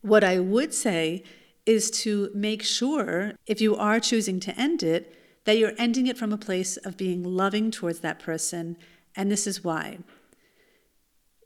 what 0.00 0.24
I 0.24 0.38
would 0.38 0.72
say 0.72 1.24
is 1.66 1.90
to 1.90 2.30
make 2.34 2.62
sure, 2.62 3.32
if 3.46 3.60
you 3.60 3.74
are 3.76 4.00
choosing 4.00 4.38
to 4.40 4.58
end 4.58 4.82
it, 4.82 5.14
that 5.44 5.58
you're 5.58 5.72
ending 5.78 6.06
it 6.06 6.16
from 6.16 6.32
a 6.32 6.38
place 6.38 6.76
of 6.78 6.96
being 6.96 7.22
loving 7.22 7.70
towards 7.70 8.00
that 8.00 8.18
person. 8.18 8.76
And 9.16 9.30
this 9.30 9.46
is 9.46 9.64
why. 9.64 9.98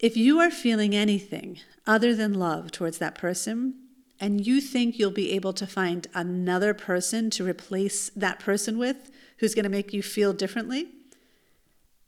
If 0.00 0.16
you 0.16 0.38
are 0.38 0.50
feeling 0.50 0.94
anything 0.94 1.58
other 1.86 2.14
than 2.14 2.34
love 2.34 2.70
towards 2.70 2.98
that 2.98 3.16
person, 3.16 3.74
and 4.20 4.46
you 4.46 4.60
think 4.60 4.98
you'll 4.98 5.10
be 5.10 5.32
able 5.32 5.52
to 5.52 5.66
find 5.66 6.06
another 6.14 6.74
person 6.74 7.30
to 7.30 7.44
replace 7.44 8.10
that 8.10 8.40
person 8.40 8.78
with 8.78 9.10
who's 9.38 9.54
going 9.54 9.64
to 9.64 9.68
make 9.70 9.92
you 9.92 10.02
feel 10.02 10.32
differently, 10.32 10.88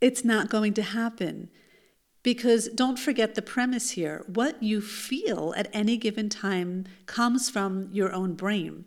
it's 0.01 0.25
not 0.25 0.51
going 0.51 0.75
to 0.75 0.83
happen. 0.83 1.51
Because 2.23 2.69
don't 2.69 2.99
forget 2.99 3.35
the 3.35 3.43
premise 3.43 3.91
here 3.91 4.25
what 4.27 4.63
you 4.63 4.81
feel 4.81 5.55
at 5.57 5.71
any 5.73 5.97
given 5.97 6.29
time 6.29 6.87
comes 7.07 7.49
from 7.49 7.89
your 7.93 8.13
own 8.13 8.35
brain. 8.35 8.85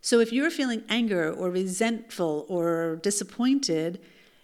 So 0.00 0.20
if 0.20 0.32
you're 0.32 0.50
feeling 0.50 0.84
anger 0.88 1.32
or 1.32 1.50
resentful 1.50 2.46
or 2.48 2.96
disappointed, 3.02 4.00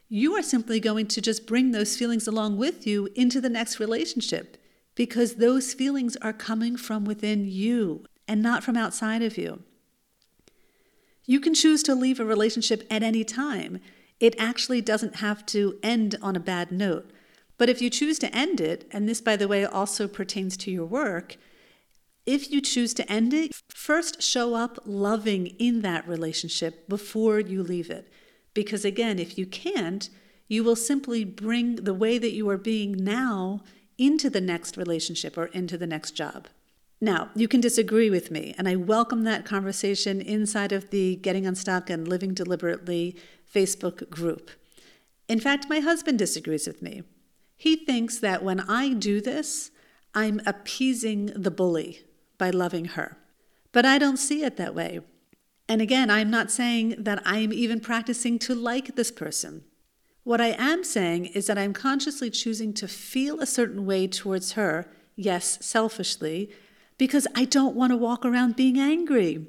you 0.09 0.35
are 0.35 0.43
simply 0.43 0.81
going 0.81 1.07
to 1.09 1.21
just 1.21 1.47
bring 1.47 1.73
those 1.73 1.97
feelings 1.97 2.27
along 2.27 2.57
with 2.57 2.87
you 2.87 3.09
into 3.15 3.41
the 3.41 3.51
next 3.51 3.79
relationship 3.79 4.57
because 4.95 5.37
those 5.37 5.75
feelings 5.75 6.17
are 6.17 6.33
coming 6.33 6.77
from 6.77 7.05
within 7.05 7.45
you 7.47 8.05
and 8.29 8.43
not 8.43 8.63
from 8.63 8.77
outside 8.77 9.23
of 9.23 9.37
you. 9.37 9.63
You 11.27 11.41
can 11.41 11.55
choose 11.55 11.83
to 11.85 11.95
leave 11.95 12.21
a 12.21 12.25
relationship 12.25 12.87
at 12.91 13.03
any 13.03 13.25
time. 13.25 13.81
It 14.21 14.35
actually 14.39 14.81
doesn't 14.81 15.17
have 15.17 15.45
to 15.47 15.79
end 15.83 16.17
on 16.23 16.37
a 16.37 16.41
bad 16.41 16.71
note. 16.71 17.11
But 17.57 17.69
if 17.69 17.81
you 17.81 17.89
choose 17.89 18.19
to 18.21 18.35
end 18.35 18.61
it, 18.61 18.89
and 18.91 19.09
this, 19.09 19.21
by 19.21 19.37
the 19.37 19.49
way, 19.49 19.65
also 19.65 20.09
pertains 20.09 20.57
to 20.59 20.71
your 20.71 20.87
work, 20.87 21.37
if 22.27 22.51
you 22.51 22.61
choose 22.61 22.95
to 22.95 23.11
end 23.11 23.33
it, 23.33 23.53
first 23.69 24.23
show 24.23 24.55
up 24.55 24.79
loving 24.85 25.49
in 25.59 25.83
that 25.83 26.09
relationship 26.09 26.89
before 26.89 27.39
you 27.39 27.63
leave 27.63 27.91
it. 27.91 28.11
Because 28.55 28.85
again, 28.85 29.19
if 29.19 29.37
you 29.37 29.47
can't, 29.47 30.09
you 30.49 30.65
will 30.65 30.77
simply 30.77 31.25
bring 31.25 31.77
the 31.77 31.95
way 31.95 32.19
that 32.19 32.33
you 32.33 32.49
are 32.49 32.59
being 32.59 32.93
now 32.93 33.63
into 33.99 34.31
the 34.31 34.41
next 34.41 34.77
relationship 34.77 35.37
or 35.37 35.47
into 35.47 35.79
the 35.79 35.87
next 35.87 36.13
job. 36.13 36.49
Now, 37.01 37.31
you 37.35 37.49
can 37.49 37.61
disagree 37.61 38.09
with 38.09 38.31
me, 38.31 38.55
and 38.57 38.69
I 38.69 38.77
welcome 38.77 39.25
that 39.25 39.45
conversation 39.45 40.21
inside 40.21 40.73
of 40.73 40.91
the 40.91 41.17
Getting 41.17 41.47
Unstuck 41.47 41.91
and 41.91 42.09
Living 42.09 42.33
Deliberately 42.33 43.17
Facebook 43.53 44.09
group. 44.09 44.51
In 45.29 45.41
fact, 45.41 45.67
my 45.69 45.81
husband 45.81 46.19
disagrees 46.19 46.67
with 46.67 46.83
me. 46.83 47.03
He 47.57 47.77
thinks 47.77 48.19
that 48.19 48.43
when 48.43 48.61
I 48.61 48.95
do 48.95 49.21
this, 49.21 49.71
I'm 50.15 50.41
appeasing 50.47 51.27
the 51.35 51.51
bully 51.51 52.05
by 52.39 52.51
loving 52.51 52.87
her. 52.87 53.17
But 53.73 53.85
I 53.85 53.99
don't 53.99 54.17
see 54.17 54.45
it 54.45 54.57
that 54.57 54.75
way. 54.75 55.01
And 55.69 55.81
again, 55.81 56.11
I'm 56.11 56.31
not 56.31 56.51
saying 56.51 56.97
that 56.99 57.23
I'm 57.25 57.53
even 57.53 57.81
practicing 57.81 58.39
to 58.41 58.55
like 58.55 58.97
this 58.97 59.11
person. 59.11 59.65
What 60.25 60.41
I 60.41 60.57
am 60.59 60.85
saying 60.85 61.27
is 61.27 61.47
that 61.47 61.59
I'm 61.59 61.75
consciously 61.75 62.31
choosing 62.31 62.73
to 62.75 62.89
feel 62.89 63.41
a 63.41 63.47
certain 63.47 63.85
way 63.85 64.07
towards 64.07 64.53
her, 64.53 64.91
yes, 65.17 65.59
selfishly, 65.61 66.51
because 66.97 67.27
I 67.35 67.45
don't 67.45 67.77
want 67.77 67.93
to 67.93 67.97
walk 67.97 68.25
around 68.25 68.57
being 68.57 68.79
angry. 68.79 69.47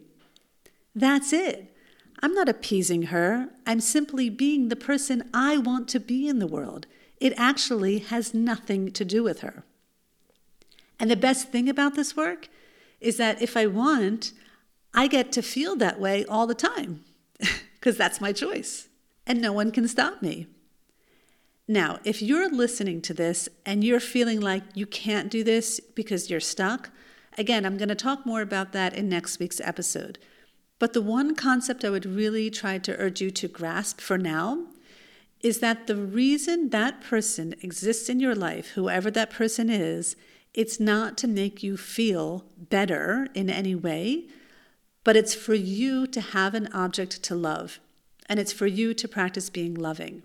That's 0.93 1.31
it. 1.31 1.73
I'm 2.21 2.33
not 2.33 2.49
appeasing 2.49 3.03
her. 3.03 3.49
I'm 3.65 3.79
simply 3.79 4.29
being 4.29 4.67
the 4.67 4.75
person 4.75 5.29
I 5.33 5.57
want 5.57 5.87
to 5.89 5.99
be 5.99 6.27
in 6.27 6.39
the 6.39 6.47
world. 6.47 6.87
It 7.21 7.33
actually 7.37 7.99
has 7.99 8.33
nothing 8.33 8.91
to 8.91 9.05
do 9.05 9.23
with 9.23 9.39
her. 9.39 9.63
And 10.99 11.09
the 11.09 11.15
best 11.15 11.49
thing 11.49 11.69
about 11.69 11.95
this 11.95 12.17
work 12.17 12.49
is 12.99 13.15
that 13.17 13.41
if 13.41 13.55
I 13.55 13.65
want, 13.65 14.33
I 14.93 15.07
get 15.07 15.31
to 15.33 15.41
feel 15.41 15.77
that 15.77 15.99
way 15.99 16.25
all 16.25 16.47
the 16.47 16.55
time 16.55 17.05
because 17.75 17.97
that's 17.97 18.19
my 18.19 18.33
choice 18.33 18.89
and 19.25 19.41
no 19.41 19.53
one 19.53 19.71
can 19.71 19.87
stop 19.87 20.21
me. 20.21 20.47
Now, 21.67 21.99
if 22.03 22.21
you're 22.21 22.49
listening 22.49 23.01
to 23.03 23.13
this 23.13 23.49
and 23.65 23.83
you're 23.83 23.99
feeling 23.99 24.39
like 24.39 24.63
you 24.75 24.85
can't 24.85 25.31
do 25.31 25.43
this 25.43 25.79
because 25.79 26.29
you're 26.29 26.39
stuck, 26.39 26.91
again, 27.37 27.65
I'm 27.65 27.77
going 27.77 27.89
to 27.89 27.95
talk 27.95 28.25
more 28.25 28.41
about 28.41 28.71
that 28.73 28.93
in 28.93 29.09
next 29.09 29.39
week's 29.39 29.59
episode. 29.59 30.19
But 30.77 30.93
the 30.93 31.01
one 31.01 31.35
concept 31.35 31.83
I 31.83 31.89
would 31.89 32.05
really 32.05 32.49
try 32.51 32.77
to 32.77 32.95
urge 32.97 33.21
you 33.21 33.31
to 33.31 33.47
grasp 33.47 33.99
for 33.99 34.17
now 34.17 34.67
is 35.41 35.59
that 35.59 35.87
the 35.87 35.95
reason 35.95 36.69
that 36.69 37.01
person 37.01 37.55
exists 37.61 38.09
in 38.09 38.19
your 38.19 38.35
life, 38.35 38.69
whoever 38.69 39.09
that 39.11 39.31
person 39.31 39.69
is, 39.69 40.15
it's 40.53 40.79
not 40.79 41.17
to 41.17 41.27
make 41.27 41.63
you 41.63 41.77
feel 41.77 42.45
better 42.57 43.27
in 43.33 43.49
any 43.49 43.75
way, 43.75 44.27
but 45.03 45.15
it's 45.15 45.35
for 45.35 45.53
you 45.53 46.07
to 46.07 46.21
have 46.21 46.53
an 46.53 46.67
object 46.73 47.21
to 47.23 47.35
love, 47.35 47.79
and 48.27 48.39
it's 48.39 48.53
for 48.53 48.65
you 48.67 48.93
to 48.93 49.07
practice 49.07 49.49
being 49.49 49.75
loving. 49.75 50.23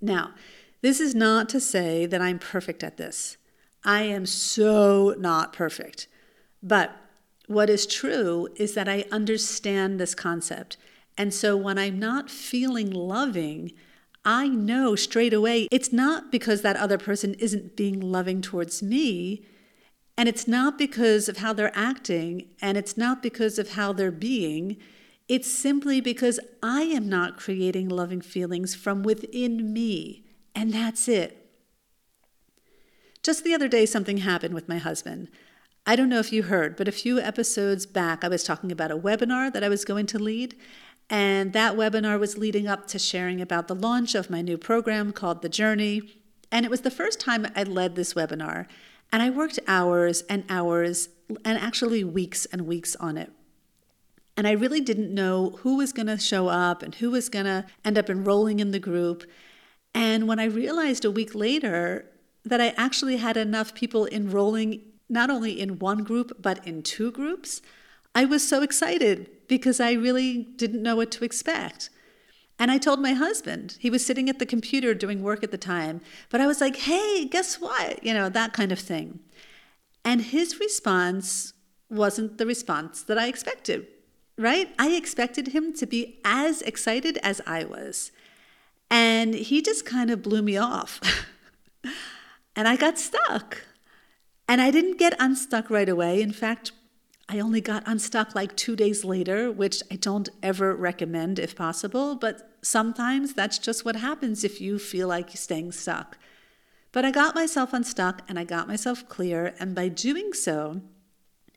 Now, 0.00 0.34
this 0.82 1.00
is 1.00 1.14
not 1.14 1.48
to 1.50 1.60
say 1.60 2.06
that 2.06 2.22
I'm 2.22 2.38
perfect 2.38 2.82
at 2.82 2.96
this. 2.96 3.36
I 3.84 4.02
am 4.02 4.26
so 4.26 5.14
not 5.18 5.52
perfect. 5.52 6.08
But 6.62 6.96
what 7.46 7.70
is 7.70 7.86
true 7.86 8.48
is 8.56 8.74
that 8.74 8.88
I 8.88 9.04
understand 9.10 9.98
this 9.98 10.14
concept. 10.14 10.76
And 11.18 11.34
so 11.34 11.56
when 11.56 11.78
I'm 11.78 11.98
not 11.98 12.30
feeling 12.30 12.90
loving, 12.90 13.72
I 14.24 14.48
know 14.48 14.94
straight 14.96 15.32
away 15.32 15.66
it's 15.70 15.92
not 15.92 16.30
because 16.30 16.62
that 16.62 16.76
other 16.76 16.98
person 16.98 17.34
isn't 17.34 17.76
being 17.76 18.00
loving 18.00 18.40
towards 18.40 18.82
me. 18.82 19.44
And 20.16 20.28
it's 20.28 20.46
not 20.46 20.76
because 20.76 21.28
of 21.28 21.38
how 21.38 21.54
they're 21.54 21.72
acting, 21.74 22.50
and 22.60 22.76
it's 22.76 22.96
not 22.98 23.22
because 23.22 23.58
of 23.58 23.70
how 23.70 23.94
they're 23.94 24.10
being. 24.10 24.76
It's 25.30 25.48
simply 25.48 26.00
because 26.00 26.40
I 26.60 26.82
am 26.82 27.08
not 27.08 27.36
creating 27.36 27.88
loving 27.88 28.20
feelings 28.20 28.74
from 28.74 29.04
within 29.04 29.72
me. 29.72 30.24
And 30.56 30.74
that's 30.74 31.06
it. 31.06 31.52
Just 33.22 33.44
the 33.44 33.54
other 33.54 33.68
day, 33.68 33.86
something 33.86 34.16
happened 34.16 34.54
with 34.54 34.68
my 34.68 34.78
husband. 34.78 35.28
I 35.86 35.94
don't 35.94 36.08
know 36.08 36.18
if 36.18 36.32
you 36.32 36.42
heard, 36.42 36.74
but 36.74 36.88
a 36.88 36.92
few 36.92 37.20
episodes 37.20 37.86
back, 37.86 38.24
I 38.24 38.28
was 38.28 38.42
talking 38.42 38.72
about 38.72 38.90
a 38.90 38.98
webinar 38.98 39.52
that 39.52 39.62
I 39.62 39.68
was 39.68 39.84
going 39.84 40.06
to 40.06 40.18
lead. 40.18 40.56
And 41.08 41.52
that 41.52 41.76
webinar 41.76 42.18
was 42.18 42.36
leading 42.36 42.66
up 42.66 42.88
to 42.88 42.98
sharing 42.98 43.40
about 43.40 43.68
the 43.68 43.76
launch 43.76 44.16
of 44.16 44.30
my 44.30 44.42
new 44.42 44.58
program 44.58 45.12
called 45.12 45.42
The 45.42 45.48
Journey. 45.48 46.02
And 46.50 46.66
it 46.66 46.72
was 46.72 46.80
the 46.80 46.90
first 46.90 47.20
time 47.20 47.46
I 47.54 47.62
led 47.62 47.94
this 47.94 48.14
webinar. 48.14 48.66
And 49.12 49.22
I 49.22 49.30
worked 49.30 49.60
hours 49.68 50.22
and 50.22 50.42
hours 50.48 51.08
and 51.44 51.56
actually 51.56 52.02
weeks 52.02 52.46
and 52.46 52.62
weeks 52.62 52.96
on 52.96 53.16
it. 53.16 53.30
And 54.36 54.46
I 54.46 54.52
really 54.52 54.80
didn't 54.80 55.14
know 55.14 55.58
who 55.60 55.76
was 55.76 55.92
going 55.92 56.06
to 56.06 56.18
show 56.18 56.48
up 56.48 56.82
and 56.82 56.94
who 56.94 57.10
was 57.10 57.28
going 57.28 57.44
to 57.44 57.66
end 57.84 57.98
up 57.98 58.08
enrolling 58.08 58.60
in 58.60 58.70
the 58.70 58.78
group. 58.78 59.24
And 59.94 60.26
when 60.28 60.38
I 60.38 60.44
realized 60.44 61.04
a 61.04 61.10
week 61.10 61.34
later 61.34 62.06
that 62.44 62.60
I 62.60 62.68
actually 62.76 63.18
had 63.18 63.36
enough 63.36 63.74
people 63.74 64.06
enrolling 64.06 64.80
not 65.08 65.28
only 65.28 65.60
in 65.60 65.78
one 65.78 66.04
group, 66.04 66.40
but 66.40 66.66
in 66.66 66.82
two 66.82 67.10
groups, 67.10 67.60
I 68.14 68.24
was 68.24 68.46
so 68.46 68.62
excited 68.62 69.28
because 69.48 69.80
I 69.80 69.92
really 69.92 70.44
didn't 70.56 70.82
know 70.82 70.96
what 70.96 71.10
to 71.12 71.24
expect. 71.24 71.90
And 72.58 72.70
I 72.70 72.78
told 72.78 73.00
my 73.00 73.14
husband, 73.14 73.76
he 73.80 73.90
was 73.90 74.04
sitting 74.04 74.28
at 74.28 74.38
the 74.38 74.46
computer 74.46 74.94
doing 74.94 75.22
work 75.22 75.42
at 75.42 75.50
the 75.50 75.58
time, 75.58 76.00
but 76.28 76.40
I 76.40 76.46
was 76.46 76.60
like, 76.60 76.76
hey, 76.76 77.24
guess 77.24 77.60
what? 77.60 78.04
You 78.04 78.12
know, 78.14 78.28
that 78.28 78.52
kind 78.52 78.70
of 78.70 78.78
thing. 78.78 79.20
And 80.04 80.20
his 80.20 80.60
response 80.60 81.54
wasn't 81.88 82.38
the 82.38 82.46
response 82.46 83.02
that 83.02 83.18
I 83.18 83.28
expected, 83.28 83.86
right? 84.40 84.74
I 84.78 84.90
expected 84.90 85.48
him 85.48 85.72
to 85.74 85.86
be 85.86 86.18
as 86.24 86.62
excited 86.62 87.18
as 87.22 87.40
I 87.46 87.64
was. 87.64 88.10
And 88.90 89.34
he 89.34 89.62
just 89.62 89.84
kind 89.84 90.10
of 90.10 90.22
blew 90.22 90.42
me 90.42 90.56
off. 90.56 91.00
and 92.56 92.66
I 92.66 92.76
got 92.76 92.98
stuck. 92.98 93.66
And 94.48 94.60
I 94.60 94.70
didn't 94.70 94.98
get 94.98 95.14
unstuck 95.20 95.70
right 95.70 95.88
away. 95.88 96.22
In 96.22 96.32
fact, 96.32 96.72
I 97.28 97.38
only 97.38 97.60
got 97.60 97.84
unstuck 97.86 98.34
like 98.34 98.56
two 98.56 98.74
days 98.74 99.04
later, 99.04 99.52
which 99.52 99.82
I 99.92 99.94
don't 99.94 100.28
ever 100.42 100.74
recommend 100.74 101.38
if 101.38 101.54
possible, 101.54 102.16
but 102.16 102.50
sometimes 102.60 103.34
that's 103.34 103.58
just 103.58 103.84
what 103.84 103.94
happens 103.94 104.42
if 104.42 104.60
you 104.60 104.80
feel 104.80 105.06
like 105.06 105.30
staying 105.36 105.70
stuck. 105.70 106.18
But 106.90 107.04
I 107.04 107.12
got 107.12 107.36
myself 107.36 107.72
unstuck 107.72 108.22
and 108.28 108.36
I 108.36 108.42
got 108.42 108.66
myself 108.66 109.08
clear, 109.08 109.54
and 109.60 109.76
by 109.76 109.86
doing 109.86 110.32
so, 110.32 110.80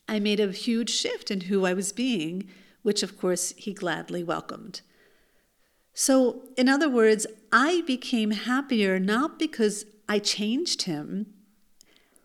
I 0.08 0.20
made 0.20 0.40
a 0.40 0.52
huge 0.52 0.92
shift 0.92 1.32
in 1.32 1.42
who 1.42 1.66
I 1.66 1.74
was 1.74 1.92
being, 1.92 2.50
which 2.84 3.02
of 3.04 3.18
course 3.18 3.54
he 3.58 3.74
gladly 3.74 4.24
welcomed. 4.24 4.82
So, 5.94 6.50
in 6.58 6.70
other 6.70 6.90
words, 6.90 7.28
I 7.52 7.82
became 7.86 8.32
happier 8.32 9.00
not 9.00 9.38
because 9.38 9.86
I 10.08 10.20
changed 10.20 10.84
him, 10.84 11.28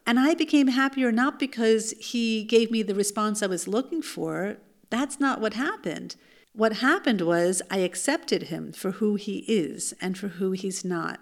and 0.07 0.19
I 0.19 0.35
became 0.35 0.69
happier 0.69 1.13
not 1.13 1.39
because 1.39 1.91
he 1.99 2.43
gave 2.45 2.71
me 2.71 2.83
the 2.83 2.95
response 2.95 3.43
I 3.43 3.47
was 3.47 3.69
looking 3.69 4.01
for. 4.01 4.57
That's 4.89 5.21
not 5.21 5.41
what 5.41 5.53
happened. 5.53 6.17
What 6.55 6.79
happened 6.79 7.21
was 7.21 7.61
I 7.71 7.79
accepted 7.79 8.45
him 8.45 8.73
for 8.73 8.93
who 8.93 9.17
he 9.17 9.45
is 9.47 9.93
and 10.01 10.17
for 10.17 10.29
who 10.29 10.53
he's 10.53 10.83
not. 10.83 11.21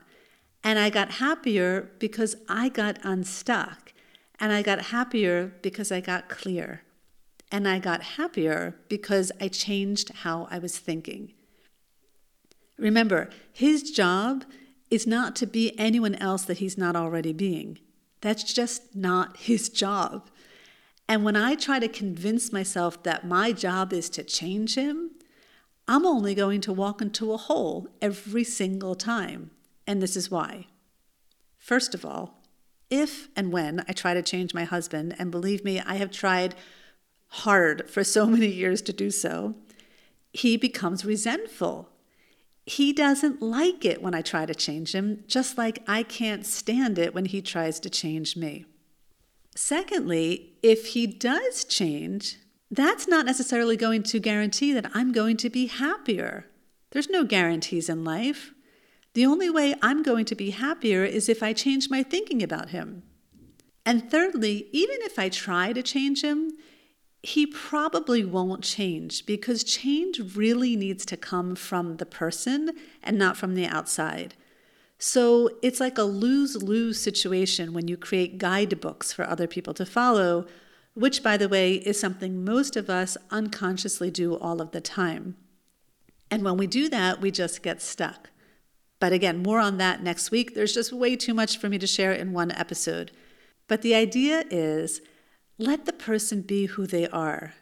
And 0.62 0.78
I 0.78 0.88
got 0.88 1.12
happier 1.12 1.90
because 1.98 2.36
I 2.48 2.68
got 2.68 2.98
unstuck. 3.02 3.92
And 4.38 4.52
I 4.52 4.62
got 4.62 4.86
happier 4.86 5.52
because 5.62 5.90
I 5.90 6.00
got 6.00 6.28
clear. 6.28 6.82
And 7.50 7.68
I 7.68 7.78
got 7.78 8.02
happier 8.02 8.76
because 8.88 9.30
I 9.40 9.48
changed 9.48 10.10
how 10.22 10.48
I 10.50 10.58
was 10.58 10.78
thinking. 10.78 11.32
Remember, 12.78 13.30
his 13.52 13.90
job 13.90 14.44
is 14.90 15.06
not 15.06 15.34
to 15.36 15.46
be 15.46 15.78
anyone 15.78 16.14
else 16.16 16.44
that 16.44 16.58
he's 16.58 16.76
not 16.76 16.96
already 16.96 17.32
being. 17.32 17.78
That's 18.20 18.52
just 18.52 18.94
not 18.94 19.36
his 19.38 19.68
job. 19.68 20.28
And 21.08 21.24
when 21.24 21.36
I 21.36 21.54
try 21.54 21.78
to 21.78 21.88
convince 21.88 22.52
myself 22.52 23.02
that 23.04 23.26
my 23.26 23.52
job 23.52 23.92
is 23.92 24.10
to 24.10 24.24
change 24.24 24.74
him, 24.74 25.12
I'm 25.86 26.04
only 26.04 26.34
going 26.34 26.60
to 26.62 26.72
walk 26.72 27.00
into 27.00 27.32
a 27.32 27.36
hole 27.36 27.88
every 28.02 28.42
single 28.42 28.96
time. 28.96 29.52
And 29.86 30.02
this 30.02 30.16
is 30.16 30.30
why. 30.32 30.66
First 31.58 31.94
of 31.94 32.04
all, 32.04 32.42
if 32.90 33.28
and 33.36 33.52
when 33.52 33.84
I 33.88 33.92
try 33.92 34.14
to 34.14 34.22
change 34.22 34.52
my 34.52 34.64
husband, 34.64 35.14
and 35.18 35.30
believe 35.30 35.64
me, 35.64 35.80
I 35.80 35.94
have 35.96 36.10
tried 36.10 36.56
hard 37.28 37.88
for 37.90 38.04
so 38.04 38.26
many 38.26 38.48
years 38.48 38.82
to 38.82 38.92
do 38.92 39.10
so, 39.10 39.54
he 40.32 40.56
becomes 40.56 41.04
resentful 41.04 41.90
he 42.66 42.92
doesn't 42.92 43.40
like 43.40 43.84
it 43.84 44.02
when 44.02 44.12
I 44.12 44.22
try 44.22 44.44
to 44.44 44.54
change 44.54 44.92
him, 44.92 45.22
just 45.28 45.56
like 45.56 45.84
I 45.86 46.02
can't 46.02 46.44
stand 46.44 46.98
it 46.98 47.14
when 47.14 47.26
he 47.26 47.40
tries 47.40 47.78
to 47.80 47.90
change 47.90 48.36
me. 48.36 48.66
Secondly, 49.54 50.56
if 50.62 50.88
he 50.88 51.06
does 51.06 51.64
change, 51.64 52.38
that's 52.68 53.06
not 53.06 53.24
necessarily 53.24 53.76
going 53.76 54.02
to 54.02 54.18
guarantee 54.18 54.72
that 54.72 54.90
I'm 54.92 55.12
going 55.12 55.36
to 55.38 55.48
be 55.48 55.66
happier. 55.66 56.46
There's 56.90 57.08
no 57.08 57.22
guarantees 57.22 57.88
in 57.88 58.04
life. 58.04 58.52
The 59.14 59.24
only 59.24 59.48
way 59.48 59.76
I'm 59.80 60.02
going 60.02 60.24
to 60.26 60.34
be 60.34 60.50
happier 60.50 61.04
is 61.04 61.28
if 61.28 61.44
I 61.44 61.52
change 61.52 61.88
my 61.88 62.02
thinking 62.02 62.42
about 62.42 62.70
him. 62.70 63.04
And 63.86 64.10
thirdly, 64.10 64.66
even 64.72 64.96
if 65.02 65.20
I 65.20 65.28
try 65.28 65.72
to 65.72 65.82
change 65.84 66.22
him, 66.22 66.50
he 67.26 67.44
probably 67.44 68.24
won't 68.24 68.62
change 68.62 69.26
because 69.26 69.64
change 69.64 70.36
really 70.36 70.76
needs 70.76 71.04
to 71.04 71.16
come 71.16 71.56
from 71.56 71.96
the 71.96 72.06
person 72.06 72.70
and 73.02 73.18
not 73.18 73.36
from 73.36 73.56
the 73.56 73.66
outside. 73.66 74.36
So 74.96 75.50
it's 75.60 75.80
like 75.80 75.98
a 75.98 76.04
lose 76.04 76.62
lose 76.62 77.00
situation 77.00 77.72
when 77.72 77.88
you 77.88 77.96
create 77.96 78.38
guidebooks 78.38 79.12
for 79.12 79.28
other 79.28 79.48
people 79.48 79.74
to 79.74 79.84
follow, 79.84 80.46
which, 80.94 81.24
by 81.24 81.36
the 81.36 81.48
way, 81.48 81.74
is 81.74 81.98
something 81.98 82.44
most 82.44 82.76
of 82.76 82.88
us 82.88 83.16
unconsciously 83.32 84.08
do 84.12 84.36
all 84.36 84.62
of 84.62 84.70
the 84.70 84.80
time. 84.80 85.36
And 86.30 86.44
when 86.44 86.56
we 86.56 86.68
do 86.68 86.88
that, 86.90 87.20
we 87.20 87.32
just 87.32 87.60
get 87.60 87.82
stuck. 87.82 88.30
But 89.00 89.12
again, 89.12 89.42
more 89.42 89.58
on 89.58 89.78
that 89.78 90.00
next 90.00 90.30
week. 90.30 90.54
There's 90.54 90.74
just 90.74 90.92
way 90.92 91.16
too 91.16 91.34
much 91.34 91.58
for 91.58 91.68
me 91.68 91.78
to 91.78 91.88
share 91.88 92.12
in 92.12 92.32
one 92.32 92.52
episode. 92.52 93.10
But 93.66 93.82
the 93.82 93.96
idea 93.96 94.44
is 94.48 95.00
let 95.58 95.86
the 95.86 95.92
person 95.92 96.42
be 96.42 96.66
who 96.66 96.86
they 96.86 97.08
are, 97.08 97.54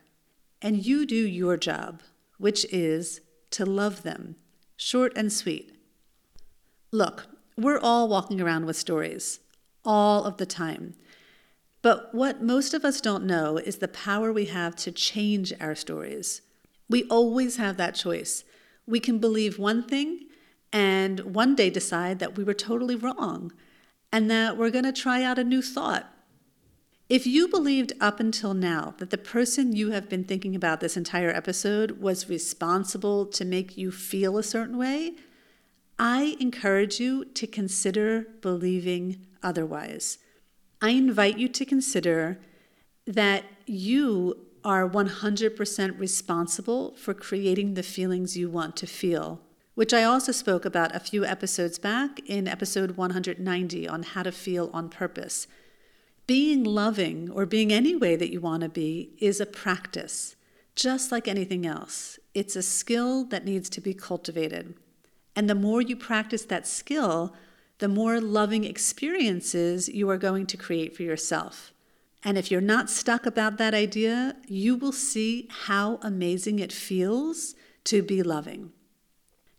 and 0.61 0.85
you 0.85 1.07
do 1.07 1.15
your 1.15 1.57
job, 1.57 2.03
which 2.39 2.65
is 2.73 3.21
to 3.51 3.65
love 3.65 4.03
them, 4.03 4.35
short 4.77 5.13
and 5.15 5.33
sweet. 5.33 5.77
Look, 6.91 7.27
we're 7.57 7.79
all 7.79 8.09
walking 8.09 8.41
around 8.41 8.67
with 8.67 8.77
stories, 8.77 9.39
all 9.85 10.25
of 10.25 10.39
the 10.39 10.47
time. 10.47 10.95
But 11.83 12.13
what 12.13 12.43
most 12.43 12.75
of 12.75 12.85
us 12.85 13.01
don't 13.01 13.27
know 13.27 13.59
is 13.59 13.77
the 13.77 13.89
power 13.89 14.33
we 14.33 14.47
have 14.47 14.75
to 14.77 14.91
change 14.91 15.53
our 15.61 15.75
stories. 15.75 16.43
We 16.89 17.05
always 17.05 17.59
have 17.59 17.77
that 17.77 17.95
choice. 17.95 18.43
We 18.87 18.99
can 18.99 19.19
believe 19.19 19.59
one 19.59 19.87
thing 19.87 20.27
and 20.73 21.21
one 21.21 21.55
day 21.55 21.71
decide 21.71 22.19
that 22.19 22.37
we 22.37 22.43
were 22.43 22.55
totally 22.55 22.97
wrong 22.97 23.53
and 24.11 24.29
that 24.31 24.57
we're 24.57 24.71
going 24.71 24.85
to 24.85 24.93
try 24.93 25.23
out 25.23 25.39
a 25.39 25.45
new 25.45 25.63
thought 25.63 26.14
if 27.09 27.27
you 27.27 27.49
believed 27.49 27.93
up 28.01 28.19
until 28.19 28.55
now 28.55 28.95
that 28.99 29.11
the 29.11 29.19
person 29.19 29.77
you 29.77 29.91
have 29.91 30.09
been 30.09 30.25
thinking 30.25 30.57
about 30.57 30.81
this 30.81 30.97
entire 30.97 31.31
episode 31.31 32.01
was 32.01 32.31
responsible 32.31 33.27
to 33.27 33.45
make 33.45 33.77
you 33.77 33.91
feel 33.91 34.39
a 34.39 34.43
certain 34.43 34.79
way, 34.79 35.15
I 35.99 36.37
encourage 36.41 36.99
you 36.99 37.27
to 37.27 37.47
consider 37.47 38.27
believing 38.41 39.27
otherwise. 39.43 40.19
I 40.81 40.91
invite 40.91 41.39
you 41.39 41.49
to 41.49 41.65
consider 41.65 42.41
that 43.07 43.45
you 43.67 44.39
are 44.65 44.89
100% 44.89 45.99
responsible 45.99 46.97
for 46.97 47.13
creating 47.13 47.75
the 47.75 47.83
feelings 47.83 48.37
you 48.37 48.49
want 48.49 48.77
to 48.77 48.87
feel, 48.87 49.41
which 49.75 49.93
I 49.93 50.05
also 50.05 50.33
spoke 50.33 50.65
about 50.65 50.97
a 50.97 51.01
few 51.01 51.25
episodes 51.25 51.79
back 51.79 52.19
in 52.27 52.49
episode 52.49 52.93
190 52.97 53.87
on 53.87 54.03
how 54.03 54.23
to 54.23 54.33
feel 54.33 54.71
on 54.73 54.89
purpose. 54.89 55.47
Being 56.27 56.65
loving 56.65 57.31
or 57.31 57.45
being 57.45 57.73
any 57.73 57.95
way 57.95 58.17
that 58.17 58.33
you 58.33 58.41
want 58.41 58.63
to 58.63 58.69
be 58.69 59.11
is 59.19 59.41
a 59.41 59.47
practice, 59.47 60.37
just 60.75 61.13
like 61.13 61.29
anything 61.29 61.67
else. 61.67 62.19
It's 62.33 62.57
a 62.57 62.63
skill 62.63 63.25
that 63.27 63.45
needs 63.45 63.69
to 63.71 63.81
be 63.81 63.93
cultivated. 63.93 64.75
And 65.37 65.51
the 65.51 65.55
more 65.55 65.83
you 65.83 65.97
practice 65.97 66.45
that 66.47 66.67
skill, 66.67 67.35
the 67.79 67.89
more 67.89 68.21
loving 68.21 68.65
experiences 68.65 69.89
you 69.89 70.09
are 70.09 70.17
going 70.17 70.47
to 70.47 70.57
create 70.57 70.97
for 70.97 71.03
yourself. 71.03 71.73
And 72.23 72.39
if 72.39 72.51
you're 72.51 72.61
not 72.63 72.89
stuck 72.89 73.27
about 73.27 73.59
that 73.59 73.75
idea, 73.75 74.37
you 74.47 74.77
will 74.77 74.93
see 74.93 75.47
how 75.51 75.99
amazing 76.01 76.59
it 76.59 76.73
feels 76.73 77.55
to 77.85 78.03
be 78.03 78.23
loving. 78.23 78.73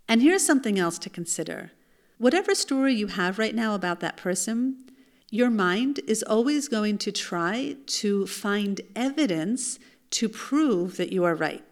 And 0.08 0.22
here's 0.22 0.46
something 0.46 0.80
else 0.80 0.98
to 1.00 1.10
consider 1.10 1.72
whatever 2.18 2.56
story 2.56 2.94
you 2.94 3.08
have 3.08 3.38
right 3.38 3.54
now 3.54 3.76
about 3.76 4.00
that 4.00 4.18
person, 4.18 4.85
your 5.30 5.50
mind 5.50 6.00
is 6.08 6.24
always 6.24 6.68
going 6.68 6.98
to 7.00 7.12
try 7.12 7.76
to 7.88 8.28
find 8.28 8.82
evidence 8.96 9.80
to 10.12 10.30
prove 10.30 10.98
that 10.98 11.12
you 11.12 11.24
are 11.24 11.36
right. 11.36 11.64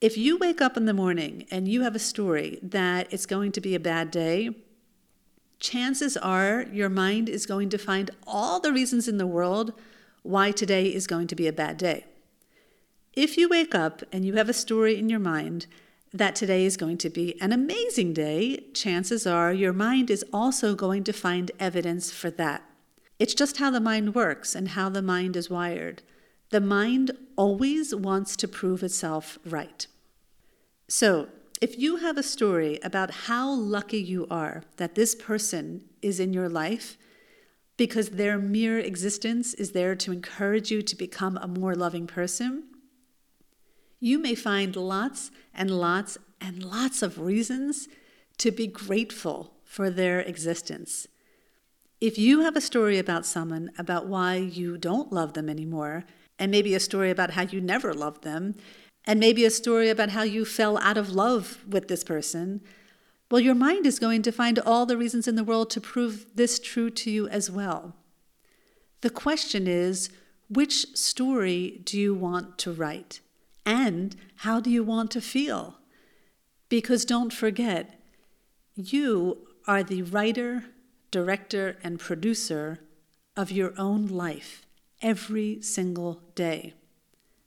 If 0.00 0.18
you 0.18 0.36
wake 0.36 0.60
up 0.60 0.76
in 0.76 0.84
the 0.84 0.92
morning 0.92 1.46
and 1.50 1.66
you 1.68 1.82
have 1.82 1.94
a 1.94 2.00
story 2.00 2.58
that 2.62 3.12
it's 3.12 3.26
going 3.26 3.52
to 3.52 3.60
be 3.60 3.74
a 3.74 3.80
bad 3.80 4.10
day, 4.10 4.50
chances 5.60 6.16
are 6.16 6.66
your 6.72 6.90
mind 6.90 7.28
is 7.28 7.46
going 7.46 7.70
to 7.70 7.78
find 7.78 8.10
all 8.26 8.60
the 8.60 8.72
reasons 8.72 9.08
in 9.08 9.16
the 9.16 9.26
world 9.26 9.72
why 10.22 10.50
today 10.50 10.86
is 10.86 11.06
going 11.06 11.26
to 11.28 11.34
be 11.34 11.46
a 11.46 11.52
bad 11.52 11.78
day. 11.78 12.04
If 13.14 13.38
you 13.38 13.48
wake 13.48 13.74
up 13.74 14.02
and 14.12 14.24
you 14.24 14.34
have 14.34 14.48
a 14.48 14.52
story 14.54 14.98
in 14.98 15.08
your 15.08 15.20
mind 15.20 15.66
that 16.14 16.36
today 16.36 16.64
is 16.64 16.76
going 16.76 16.96
to 16.96 17.10
be 17.10 17.40
an 17.42 17.52
amazing 17.52 18.12
day, 18.12 18.56
chances 18.72 19.26
are 19.26 19.52
your 19.52 19.72
mind 19.72 20.10
is 20.10 20.24
also 20.32 20.76
going 20.76 21.02
to 21.02 21.12
find 21.12 21.50
evidence 21.58 22.12
for 22.12 22.30
that. 22.30 22.62
It's 23.18 23.34
just 23.34 23.56
how 23.56 23.70
the 23.72 23.80
mind 23.80 24.14
works 24.14 24.54
and 24.54 24.68
how 24.68 24.88
the 24.88 25.02
mind 25.02 25.36
is 25.36 25.50
wired. 25.50 26.02
The 26.50 26.60
mind 26.60 27.10
always 27.36 27.92
wants 27.92 28.36
to 28.36 28.48
prove 28.48 28.84
itself 28.84 29.38
right. 29.44 29.86
So, 30.88 31.28
if 31.60 31.78
you 31.78 31.96
have 31.96 32.18
a 32.18 32.22
story 32.22 32.78
about 32.82 33.10
how 33.10 33.50
lucky 33.50 34.00
you 34.00 34.26
are 34.30 34.62
that 34.76 34.94
this 34.94 35.14
person 35.14 35.84
is 36.02 36.20
in 36.20 36.32
your 36.32 36.48
life, 36.48 36.96
because 37.76 38.10
their 38.10 38.38
mere 38.38 38.78
existence 38.78 39.54
is 39.54 39.72
there 39.72 39.96
to 39.96 40.12
encourage 40.12 40.70
you 40.70 40.82
to 40.82 40.94
become 40.94 41.36
a 41.38 41.48
more 41.48 41.74
loving 41.74 42.06
person, 42.06 42.64
you 44.04 44.18
may 44.18 44.34
find 44.34 44.76
lots 44.76 45.30
and 45.54 45.70
lots 45.70 46.18
and 46.38 46.62
lots 46.62 47.00
of 47.00 47.18
reasons 47.18 47.88
to 48.36 48.50
be 48.50 48.66
grateful 48.66 49.54
for 49.64 49.88
their 49.88 50.20
existence. 50.20 51.08
If 52.02 52.18
you 52.18 52.40
have 52.40 52.54
a 52.54 52.60
story 52.60 52.98
about 52.98 53.24
someone 53.24 53.70
about 53.78 54.06
why 54.06 54.34
you 54.36 54.76
don't 54.76 55.10
love 55.10 55.32
them 55.32 55.48
anymore, 55.48 56.04
and 56.38 56.50
maybe 56.50 56.74
a 56.74 56.80
story 56.80 57.08
about 57.08 57.30
how 57.30 57.44
you 57.44 57.62
never 57.62 57.94
loved 57.94 58.24
them, 58.24 58.56
and 59.06 59.18
maybe 59.18 59.46
a 59.46 59.50
story 59.50 59.88
about 59.88 60.10
how 60.10 60.22
you 60.22 60.44
fell 60.44 60.76
out 60.78 60.98
of 60.98 61.12
love 61.12 61.64
with 61.66 61.88
this 61.88 62.04
person, 62.04 62.60
well, 63.30 63.40
your 63.40 63.54
mind 63.54 63.86
is 63.86 63.98
going 63.98 64.20
to 64.20 64.32
find 64.32 64.58
all 64.58 64.84
the 64.84 64.98
reasons 64.98 65.26
in 65.26 65.34
the 65.34 65.44
world 65.44 65.70
to 65.70 65.80
prove 65.80 66.26
this 66.34 66.58
true 66.58 66.90
to 66.90 67.10
you 67.10 67.26
as 67.28 67.50
well. 67.50 67.96
The 69.00 69.08
question 69.08 69.66
is 69.66 70.10
which 70.50 70.94
story 70.94 71.80
do 71.84 71.98
you 71.98 72.14
want 72.14 72.58
to 72.58 72.70
write? 72.70 73.20
And 73.66 74.16
how 74.36 74.60
do 74.60 74.70
you 74.70 74.84
want 74.84 75.10
to 75.12 75.20
feel? 75.20 75.78
Because 76.68 77.04
don't 77.04 77.32
forget, 77.32 78.00
you 78.74 79.46
are 79.66 79.82
the 79.82 80.02
writer, 80.02 80.64
director, 81.10 81.78
and 81.82 81.98
producer 81.98 82.80
of 83.36 83.50
your 83.50 83.72
own 83.78 84.06
life 84.06 84.62
every 85.00 85.60
single 85.62 86.20
day. 86.34 86.74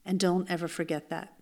And 0.05 0.19
don't 0.19 0.49
ever 0.49 0.67
forget 0.67 1.09
that. 1.09 1.33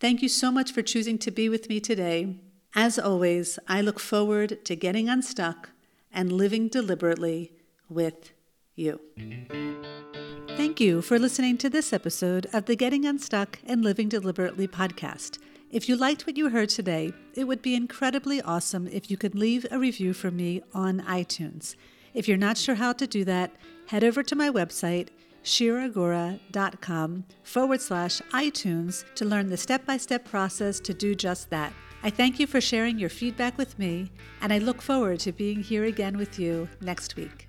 Thank 0.00 0.22
you 0.22 0.28
so 0.28 0.50
much 0.50 0.72
for 0.72 0.82
choosing 0.82 1.18
to 1.18 1.30
be 1.30 1.48
with 1.48 1.68
me 1.68 1.80
today. 1.80 2.36
As 2.74 2.98
always, 2.98 3.58
I 3.66 3.80
look 3.80 3.98
forward 3.98 4.64
to 4.64 4.76
getting 4.76 5.08
unstuck 5.08 5.70
and 6.12 6.32
living 6.32 6.68
deliberately 6.68 7.52
with 7.88 8.32
you. 8.76 9.00
Thank 10.58 10.80
you 10.80 11.02
for 11.02 11.20
listening 11.20 11.56
to 11.58 11.70
this 11.70 11.92
episode 11.92 12.48
of 12.52 12.64
the 12.64 12.74
Getting 12.74 13.06
Unstuck 13.06 13.60
and 13.64 13.84
Living 13.84 14.08
Deliberately 14.08 14.66
podcast. 14.66 15.38
If 15.70 15.88
you 15.88 15.94
liked 15.94 16.26
what 16.26 16.36
you 16.36 16.48
heard 16.48 16.68
today, 16.68 17.12
it 17.34 17.44
would 17.44 17.62
be 17.62 17.76
incredibly 17.76 18.42
awesome 18.42 18.88
if 18.88 19.08
you 19.08 19.16
could 19.16 19.36
leave 19.36 19.64
a 19.70 19.78
review 19.78 20.12
for 20.12 20.32
me 20.32 20.62
on 20.74 21.00
iTunes. 21.02 21.76
If 22.12 22.26
you're 22.26 22.36
not 22.36 22.58
sure 22.58 22.74
how 22.74 22.92
to 22.94 23.06
do 23.06 23.24
that, 23.26 23.52
head 23.86 24.02
over 24.02 24.24
to 24.24 24.34
my 24.34 24.50
website, 24.50 25.10
shiragura.com 25.44 27.24
forward 27.44 27.80
slash 27.80 28.20
iTunes 28.32 29.04
to 29.14 29.24
learn 29.24 29.50
the 29.50 29.56
step 29.56 29.86
by 29.86 29.96
step 29.96 30.24
process 30.24 30.80
to 30.80 30.92
do 30.92 31.14
just 31.14 31.50
that. 31.50 31.72
I 32.02 32.10
thank 32.10 32.40
you 32.40 32.48
for 32.48 32.60
sharing 32.60 32.98
your 32.98 33.10
feedback 33.10 33.56
with 33.58 33.78
me, 33.78 34.10
and 34.40 34.52
I 34.52 34.58
look 34.58 34.82
forward 34.82 35.20
to 35.20 35.30
being 35.30 35.62
here 35.62 35.84
again 35.84 36.18
with 36.18 36.36
you 36.36 36.68
next 36.80 37.14
week. 37.14 37.47